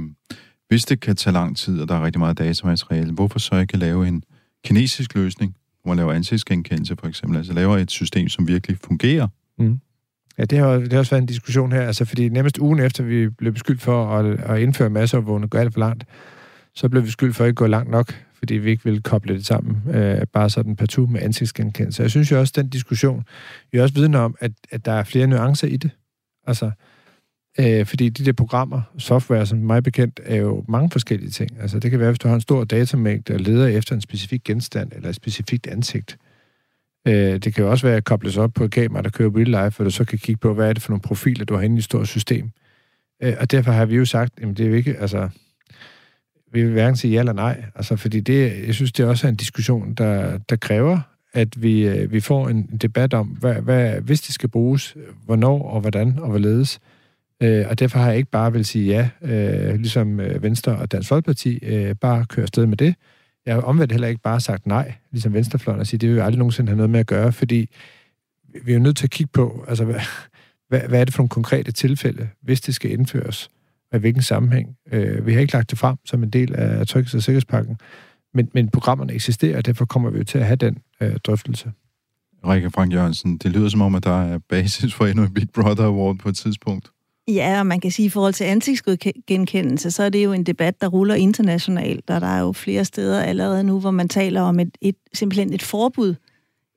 [0.68, 3.76] hvis det kan tage lang tid, og der er rigtig meget datamateriale, hvorfor så ikke
[3.76, 4.22] lave en
[4.64, 9.28] kinesisk løsning, hvor man laver ansigtsgenkendelse for eksempel, altså laver et system, som virkelig fungerer.
[9.58, 9.80] Mm.
[10.38, 13.04] Ja, det har, det har også været en diskussion her, altså fordi nærmest ugen efter,
[13.04, 16.04] vi blev beskyldt for at, at indføre masseovervågning, gå alt for langt,
[16.74, 19.34] så blev vi beskyldt for at ikke gå langt nok, fordi vi ikke ville koble
[19.34, 22.02] det sammen, øh, bare sådan partout med ansigtsgenkendelse.
[22.02, 23.24] Jeg synes jo også, at den diskussion,
[23.72, 25.90] vi er også vidne om, at, at der er flere nuancer i det.
[26.46, 26.70] Altså,
[27.60, 31.50] Øh, fordi de der programmer, software, som mig bekendt, er jo mange forskellige ting.
[31.60, 34.44] Altså det kan være, hvis du har en stor datamængde og leder efter en specifik
[34.44, 36.16] genstand eller et specifikt ansigt.
[36.16, 36.31] Øh,
[37.08, 39.64] Øh, det kan jo også være at kobles op på et kamera, der kører real
[39.64, 41.62] life, hvor du så kan kigge på, hvad er det for nogle profiler, du har
[41.62, 42.50] inde i et stort system.
[43.22, 45.28] Øh, og derfor har vi jo sagt, at det er jo ikke, altså,
[46.52, 49.36] vi vil hverken sige ja eller nej, altså, fordi det, jeg synes, det er en
[49.36, 51.00] diskussion, der, der kræver,
[51.32, 55.62] at vi, øh, vi får en debat om, hvad, hvad, hvis det skal bruges, hvornår
[55.62, 56.80] og hvordan og hvorledes,
[57.42, 60.92] Øh, og derfor har jeg ikke bare vil sige ja, øh, ligesom øh, Venstre og
[60.92, 62.94] Dansk Folkeparti, øh, bare køre afsted med det.
[63.46, 66.20] Jeg har omvendt heller ikke bare sagt nej, ligesom Venstrefløjen, og sige, det vil vi
[66.20, 67.68] aldrig nogensinde have noget med at gøre, fordi
[68.64, 70.00] vi er jo nødt til at kigge på, altså, hvad,
[70.68, 73.50] hvad, hvad er det for nogle konkrete tilfælde, hvis det skal indføres,
[73.92, 74.76] og i hvilken sammenhæng.
[74.92, 77.78] Øh, vi har ikke lagt det frem som en del af trygheds- og sikkerhedspakken,
[78.34, 81.72] men, men programmerne eksisterer, og derfor kommer vi jo til at have den øh, drøftelse.
[82.46, 85.48] Rikke Frank Jørgensen, det lyder som om, at der er basis for endnu en Big
[85.54, 86.90] Brother Award på et tidspunkt.
[87.28, 90.44] Ja, og man kan sige, at i forhold til ansigtsgenkendelse, så er det jo en
[90.44, 94.40] debat, der ruller internationalt, og der er jo flere steder allerede nu, hvor man taler
[94.40, 96.14] om et, et simpelthen et forbud,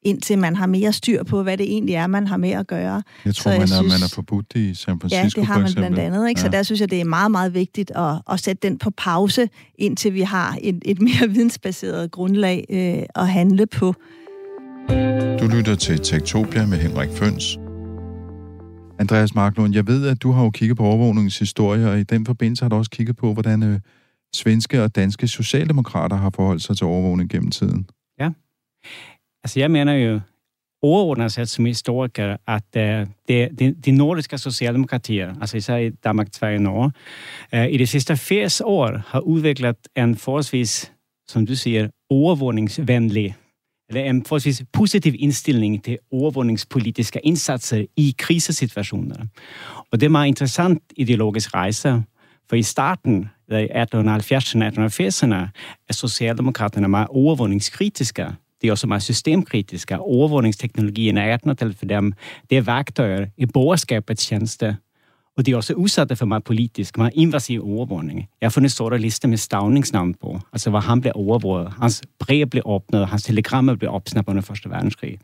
[0.03, 3.03] indtil man har mere styr på, hvad det egentlig er, man har med at gøre.
[3.25, 5.45] Jeg tror, Så jeg man, er, synes- man er forbudt i San Francisco, Ja, det
[5.47, 6.29] har man blandt andet.
[6.29, 6.41] Ikke?
[6.41, 6.57] Så Ja.
[6.57, 10.13] der synes jeg, det er meget, meget vigtigt at, at sætte den på pause, indtil
[10.13, 13.93] vi har et, et mere vidensbaseret grundlag øh, at handle på.
[15.39, 17.57] Du lytter til Tektopia med Henrik Føns.
[18.99, 22.25] Andreas Marklund, jeg ved, at du har jo kigget på overvågningens historie, og i den
[22.25, 23.79] forbindelse har du også kigget på, hvordan øh,
[24.35, 27.89] svenske og danske socialdemokrater har forholdt sig til overvågning gennem tiden.
[28.19, 28.29] Ja.
[29.43, 30.19] Altså jeg mener jo
[30.81, 36.27] overordnet sett som historiker at eh, det, de, de nordiska socialdemokratier, altså især i Danmark,
[36.33, 36.91] Sverige og Norge,
[37.53, 40.93] øh, i de sidste 80 år har udviklet en forholdsvis,
[41.27, 43.35] som du siger, overvågningsvenlig
[43.89, 49.25] eller øhm, en forholdsvis positiv indstilling til overvågningspolitiske indsatser i krisesituationer.
[49.91, 52.03] Og det er meget interessant ideologisk rejse,
[52.49, 55.35] for i starten, i 1870'erne, 1880'erne,
[55.89, 58.27] er Socialdemokraterne meget overvågningskritiske.
[58.61, 59.99] De er også meget systemkritiske.
[59.99, 62.13] Overvågningsteknologien er 1800-tallet for dem.
[62.49, 64.77] Det er værktøjer i borgerskabets tjeneste.
[65.37, 68.19] Og de er også udsatte for meget politisk, meget invasiv overvågning.
[68.41, 71.73] Jeg har fundet store liste med stavningsnavn på, altså hvor han blev overvåget.
[71.81, 75.19] Hans brev blev åbnet, hans telegrammer blev opsnappet under Første verdenskrig.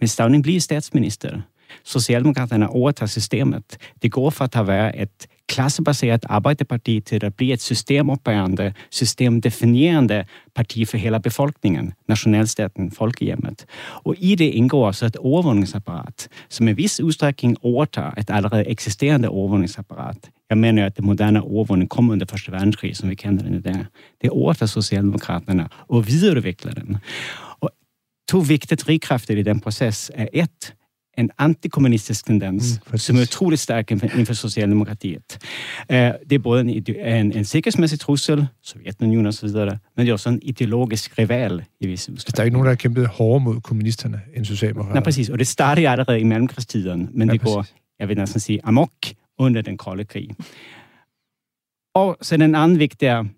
[0.00, 1.40] Men Stavning bliver statsminister.
[1.84, 3.76] Socialdemokraterne overtager systemet.
[4.02, 10.24] Det går for at være et klassebaseret arbejderparti til at blive et systemoppbærende, systemdefinierende
[10.54, 13.64] parti for hele befolkningen, nationalstaten, folkehjemmet.
[14.04, 19.28] Og i det indgår også et overvågningsapparat, som i vis udstrækning overtager et allerede eksisterende
[19.28, 20.30] overvågningsapparat.
[20.50, 23.60] Jeg mener at det moderne overvågning kom under Første verdenskrig, som vi kender den i
[23.60, 23.84] dag.
[24.22, 26.96] Det overtager Socialdemokraterne og videreudvikler den.
[27.60, 27.70] Og
[28.28, 30.74] to vigtige drivkræfter i den proces er et,
[31.18, 33.20] en antikommunistisk tendens, Mm, som er
[33.90, 35.38] inden for- inden for Socialdemokratiet.
[35.90, 40.28] Eh, Det er både en, en, en sikkerhedsmæssig trussel, Sovjetunionen osv., men det er også
[40.28, 42.46] en ideologisk rival i vis Altså, der er udstrækning.
[42.46, 44.94] ikke nogen, der har kæmpet hårdere mod kommunisterne end Socialdemokraterne.
[44.94, 45.28] Nej, præcis.
[45.30, 47.74] Og det startede allerede i mellemkrigstiden, men Ja, det går, præcis.
[47.98, 48.90] jeg vil næsten sige, amok
[49.38, 50.28] under den kolde krig.
[51.94, 53.30] Og så den anden vigtige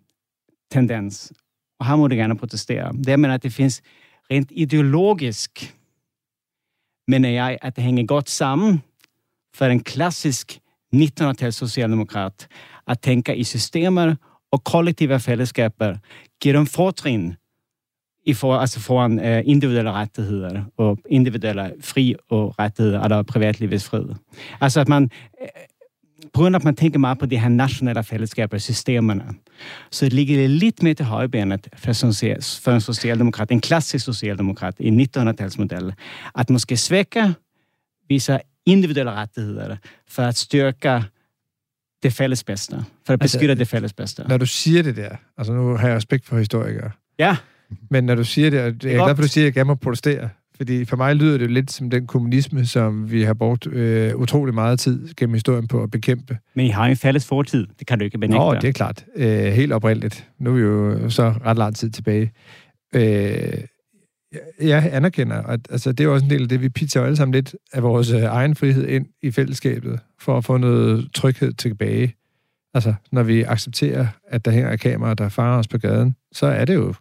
[0.73, 1.33] tendens,
[1.81, 3.83] og her må du gerne protestere, det er, men at det finns
[4.31, 5.75] rent ideologisk,
[7.09, 8.83] mener jeg, at det hænger godt sammen
[9.55, 10.61] för en klassisk
[10.95, 12.49] 1900-tals socialdemokrat
[12.87, 14.17] att tänka i systemer
[14.53, 16.01] och kollektiva fällesskaper
[16.45, 17.37] ger dem fortrin
[18.25, 24.15] i for, altså foran eh, individuelle rettigheder og individuelle fri- og rettigheder, eller privatlivets fred.
[24.61, 25.11] Altså at man,
[25.43, 25.49] øh,
[26.37, 29.25] på grund af at man tænker meget på de her nationelle fællesskaber, systemerne,
[29.91, 34.75] så ligger det lidt mere til højbenet for, socia- for en socialdemokrat, en klassisk socialdemokrat
[34.79, 35.93] i 1900-talsmodell,
[36.35, 37.35] at måske svække
[38.09, 39.77] vissa individuelle rettigheder
[40.09, 41.03] for at styrke
[42.03, 42.77] det fælles bedste,
[43.07, 44.25] for at Altså, beskytte det fælles bedste.
[44.29, 47.37] Når du siger det der, altså nu har jeg respekt for historikere, Ja,
[47.91, 49.55] men når du siger det, og jeg er glad for, at du siger, at jeg
[49.55, 53.35] gerne må protestere, fordi for mig lyder det lidt som den kommunisme, som vi har
[53.35, 56.39] brugt øh, utrolig meget tid gennem historien på at bekæmpe.
[56.55, 57.67] men I har jo en fælles fortid.
[57.79, 58.39] Det kan du ikke benægte.
[58.39, 59.05] Nå, det er klart.
[59.17, 60.29] Øh, helt oprindeligt.
[60.39, 62.33] Nu er vi jo så ret lang tid tilbage.
[62.95, 63.59] Øh,
[64.61, 67.17] jeg- anerkender, at altså, det er også en del af det, vi pitcher jo alle
[67.17, 71.53] sammen lidt af vores øh, egen frihed ind i fællesskabet, for at få noget tryghed
[71.53, 72.15] tilbage.
[72.75, 76.47] Altså, når vi accepterer, at der hænger et kamera, der fanger os på gaden, så
[76.47, 76.95] er det jo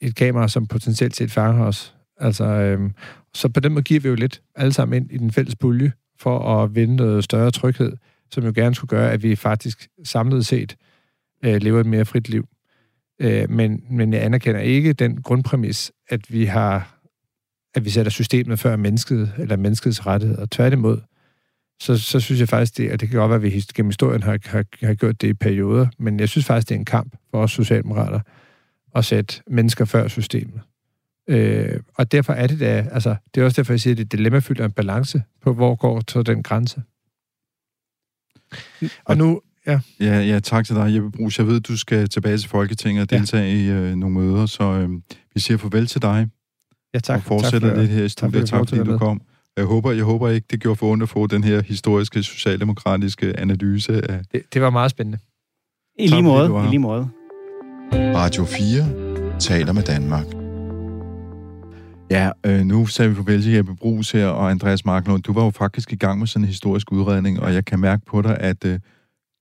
[0.00, 1.94] et kamera, som potentielt set fanger os.
[2.20, 2.92] Altså, øhm,
[3.34, 5.92] så på den måde giver vi jo lidt alle sammen ind i den fælles pulje
[6.18, 7.92] for at vinde noget større tryghed,
[8.30, 10.76] som jo gerne skulle gøre, at vi faktisk samlet set
[11.44, 12.48] øh, lever et mere frit liv.
[13.20, 17.00] Øh, men, men jeg anerkender ikke den grundpræmis, at vi har
[17.74, 20.46] at vi sætter systemet før mennesket, eller menneskets rettigheder.
[20.50, 21.00] Tværtimod,
[21.80, 24.22] så, så synes jeg faktisk, det, at det kan godt være, at vi gennem historien
[24.22, 27.16] har, har, har gjort det i perioder, men jeg synes faktisk, det er en kamp
[27.30, 28.20] for os socialdemokrater
[28.94, 30.60] at sætte mennesker før systemet.
[31.30, 34.04] Øh, og derfor er det da, altså, det er også derfor, jeg siger, at det
[34.04, 36.82] er dilemmafyldt af en balance på, hvor går så den grænse.
[39.04, 41.38] Og nu, ja, Ja, ja, tak til dig, Jeppe Brugs.
[41.38, 43.18] Jeg ved, du skal tilbage til Folketinget og Ja.
[43.18, 44.88] deltage i øh, nogle møder, så øh,
[45.34, 46.28] vi siger farvel til dig
[46.94, 47.16] ja tak.
[47.16, 48.48] og fortsætter tak for, lidt her i tak for, studiet.
[48.48, 48.98] Tak, du fordi du med.
[48.98, 49.20] kom.
[49.56, 53.38] Jeg håber, jeg håber ikke, det gjorde for ondt at få den her historiske, socialdemokratiske
[53.40, 55.18] analyse af Det, det var meget spændende.
[55.98, 56.64] I Tak, lige måde.
[56.66, 57.08] I lige måde.
[57.92, 60.39] Radio 4 taler med Danmark.
[62.10, 65.44] Ja, øh, nu sagde vi farvel til Jeppe Brugs her, og Andreas Marklund, du var
[65.44, 68.36] jo faktisk i gang med sådan en historisk udredning, og jeg kan mærke på dig,
[68.40, 68.80] at øh,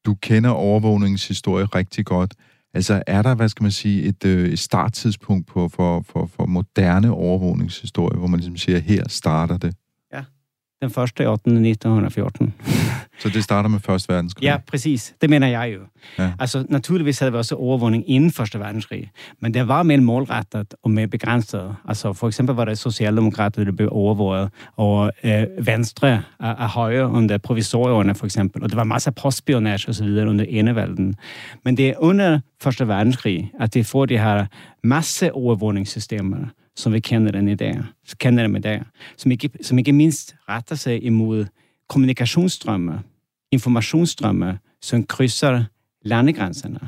[0.05, 2.34] du kender overvågningens historie rigtig godt.
[2.74, 6.45] Altså, er der, hvad skal man sige, et, øh, et starttidspunkt på, for, for, for
[6.45, 9.76] moderne overvågningshistorie, hvor man ligesom siger, her starter det?
[10.82, 11.50] Den første i 8.
[11.50, 12.54] 1914.
[13.20, 14.44] Så det starter med Første Verdenskrig?
[14.44, 15.16] Ja, precis.
[15.22, 15.80] Det mener jeg jo.
[16.24, 16.32] Ja.
[16.40, 19.12] Altså, naturligvis havde vi også overvågning inden Første Verdenskrig,
[19.42, 21.76] men det var mere målrettet og mere begrænset.
[21.88, 26.10] Altså, for eksempel var det socialdemokrater, der blev overvåget, og øh, venstre
[26.40, 28.64] af, af højre under provisorierne, for eksempel.
[28.64, 31.16] Og det var masser af postspionage og så videre under enevælden.
[31.66, 34.46] Men det er under Første Verdenskrig, at de får de her
[34.84, 36.38] masse overvågningssystemer,
[36.80, 37.84] som vi kender den i dag,
[38.20, 38.84] kender dem i dag,
[39.18, 41.46] som ikke, som ikke mindst retter sig imod
[41.90, 43.04] kommunikationsstrømme,
[43.52, 45.64] informationsstrømme, som krydser
[46.02, 46.80] landegrænserne.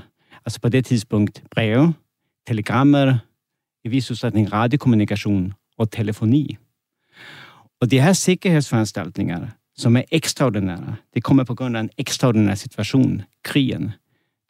[0.45, 1.93] Altså på det tidspunkt breve,
[2.47, 3.17] telegrammer,
[3.83, 6.57] i vis udstrækning radiokommunikation og telefoni.
[7.81, 13.21] Og de her sikkerhedsforanstaltninger, som er ekstraordinære, det kommer på grund af en ekstraordinær situation,
[13.43, 13.91] krigen.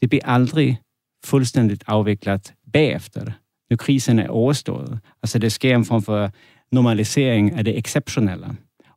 [0.02, 0.80] Det bliver aldrig
[1.24, 3.32] fuldstændigt afviklet bagefter,
[3.72, 5.00] når krisen er overstået.
[5.24, 6.30] Altså det sker en form for
[6.72, 8.48] normalisering af det exceptionelle.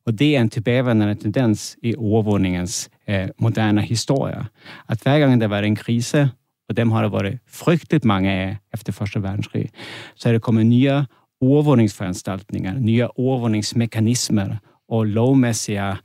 [0.07, 4.45] Og det er en tilbagevendende tendens i overvågningens eh, moderne historie.
[4.89, 6.31] At hver gang der var en krise,
[6.69, 9.69] og dem har der været frygteligt mange af efter Første Verdenskrig,
[10.15, 11.05] så er der kommet nye
[11.41, 14.57] overvågningsforanstaltninger, nye overvågningsmekanismer
[14.89, 15.97] og lovmæssige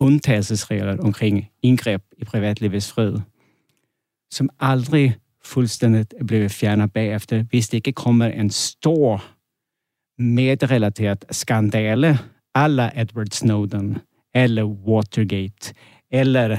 [0.00, 3.18] undtagelsesregler omkring indgreb i privatlivets fred,
[4.30, 9.24] som aldrig fuldstændigt er blevet fjernet bagefter, hvis det ikke kommer en stor
[10.18, 12.18] medrelateret skandale
[12.54, 13.98] alla Edward Snowden
[14.34, 15.74] eller Watergate
[16.10, 16.58] eller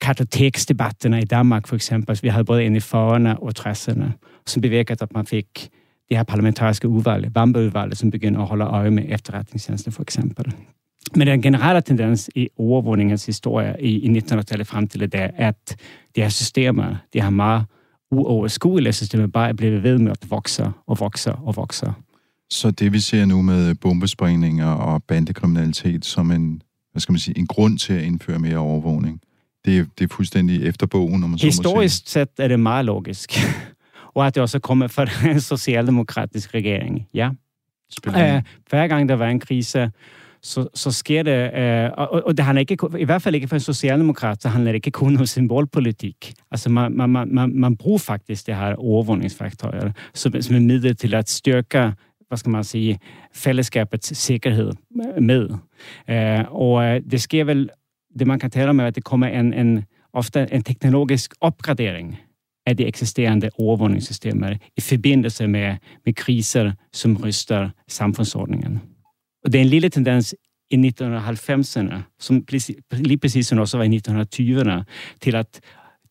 [0.00, 2.18] kartoteksdebatterna i Danmark for eksempel.
[2.22, 4.04] Vi havde både en i 40'erne og 60'erne,
[4.46, 5.70] som bevirkede, at man fik
[6.08, 10.54] det her parlamentariske udvalg, Vamberudvalget, som begyndte at holde øje med efterretningstjenesten for eksempel.
[11.16, 15.48] Men den generelle tendens i overvågningens historie i, i 1900-tallet frem til i dag, er
[15.48, 15.76] at
[16.16, 17.64] de her systemer, de her meget
[18.14, 21.86] uoverskuelige systemer, bare er blevet ved med at vokse og vokse og vokse.
[22.50, 26.62] Så det vi ser nu med bombesprængninger og bandekriminalitet som en,
[26.92, 29.20] hvad skal man sige, en grund til at indføre mere overvågning,
[29.64, 31.62] det er, det er fuldstændig efter bogen, om man så må sige.
[31.62, 33.32] Historisk set er det meget logisk.
[34.14, 37.06] og at det også kommer fra en socialdemokratisk regering.
[37.14, 37.30] Ja.
[37.90, 39.90] Spiller Uh, hver gang der var en krise,
[40.44, 43.56] så, så sker det, øh, og, og det handler ikke, i hvert fald ikke for
[43.56, 46.34] en socialdemokrat, så handler det ikke kun om symbolpolitik.
[46.50, 51.14] Altså man, man, man, man, bruger faktisk det her overvågningsfaktorer som, som et middel til
[51.14, 51.92] at styrke
[52.28, 52.98] hvad skal man sige,
[53.32, 54.72] fællesskabets sikkerhed
[55.20, 55.48] med.
[56.10, 57.70] Øh, og øh, det sker vel,
[58.18, 62.18] det man kan tale om, er, at det kommer en, en, ofte en teknologisk opgradering
[62.66, 68.93] af de eksisterende overvågningssystemer i forbindelse med, med kriser, som ryster samfundsordningen.
[69.44, 70.34] Og det er en lille tendens
[70.70, 72.44] i 1990'erne, som
[72.90, 74.82] lige præcis som også var i 1920'erne,
[75.20, 75.60] til, at,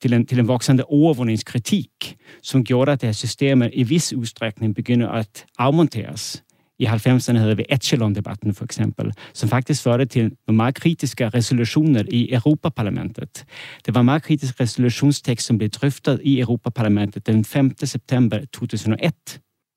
[0.01, 4.75] til, en, til en voksende overvågningskritik, som gjorde, at det her systemet i vis udstrækning
[4.75, 6.43] begynder at afmonteres.
[6.79, 12.03] I 90'erne havde vi Echelon-debatten for eksempel, som faktisk førte til nogle meget kritiske resolutioner
[12.11, 13.45] i Europaparlamentet.
[13.85, 17.71] Det var en meget kritisk resolutionstekst, som blev drøftet i Europaparlamentet den 5.
[17.83, 19.13] september 2001.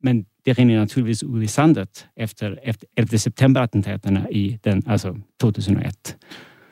[0.06, 3.18] Men det rinner naturligvis ud i sandet efter, efter 11.
[3.18, 6.16] september-attentaterne i den, altså 2001.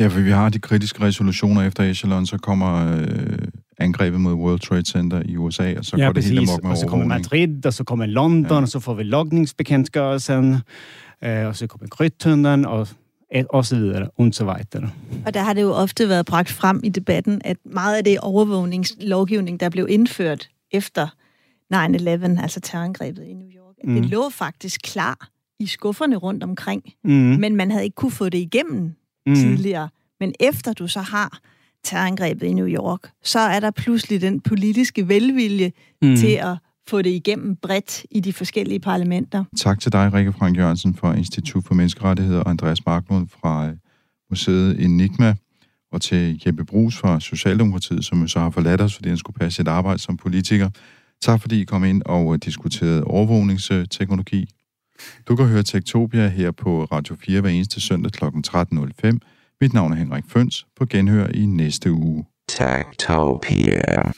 [0.01, 3.39] Ja, for vi har de kritiske resolutioner efter Echelon, så kommer øh,
[3.79, 6.71] angrebet mod World Trade Center i USA, og så ja, går det hele amok med
[6.71, 7.07] og så kommer.
[7.07, 8.61] Madrid, og så kommer London, ja.
[8.61, 10.55] og så får vi logningsbekendtgørelsen,
[11.25, 12.89] øh, og så kommer Grythunden, og,
[13.51, 14.91] og så videre, og så videre.
[15.27, 18.19] Og der har det jo ofte været bragt frem i debatten, at meget af det
[18.19, 21.09] overvågningslovgivning, der blev indført efter
[21.75, 23.95] 9-11, altså terrorangrebet i New York, at mm.
[23.95, 25.29] det lå faktisk klar
[25.61, 27.11] i skufferne rundt omkring, mm.
[27.11, 28.93] men man havde ikke kunne få det igennem
[29.27, 29.35] mm.
[29.35, 29.89] tidligere.
[30.21, 31.39] Men efter du så har
[31.85, 36.17] terrorangrebet i New York, så er der pludselig den politiske velvilje mm.
[36.17, 36.57] til at
[36.89, 39.45] få det igennem bredt i de forskellige parlamenter.
[39.57, 43.73] Tak til dig, Rikke Frank Jørgensen fra Institut for Menneskerettigheder, og Andreas Marklund fra øh,
[44.31, 45.35] Museet Enigma,
[45.93, 49.39] og til Jeppe Brugs fra Socialdemokratiet, som jo så har forladt os, fordi han skulle
[49.39, 50.71] passe sit arbejde som politiker.
[51.25, 54.49] Tak fordi I kom ind og øh, diskuterede overvågningsteknologi.
[55.29, 58.25] Du kan høre Tektopia her på Radio 4 hver eneste søndag kl.
[58.25, 59.19] 13.05.
[59.61, 60.67] Mit navn er Henrik Føns.
[60.77, 62.25] På genhør i næste uge.
[62.49, 64.13] Tektopia.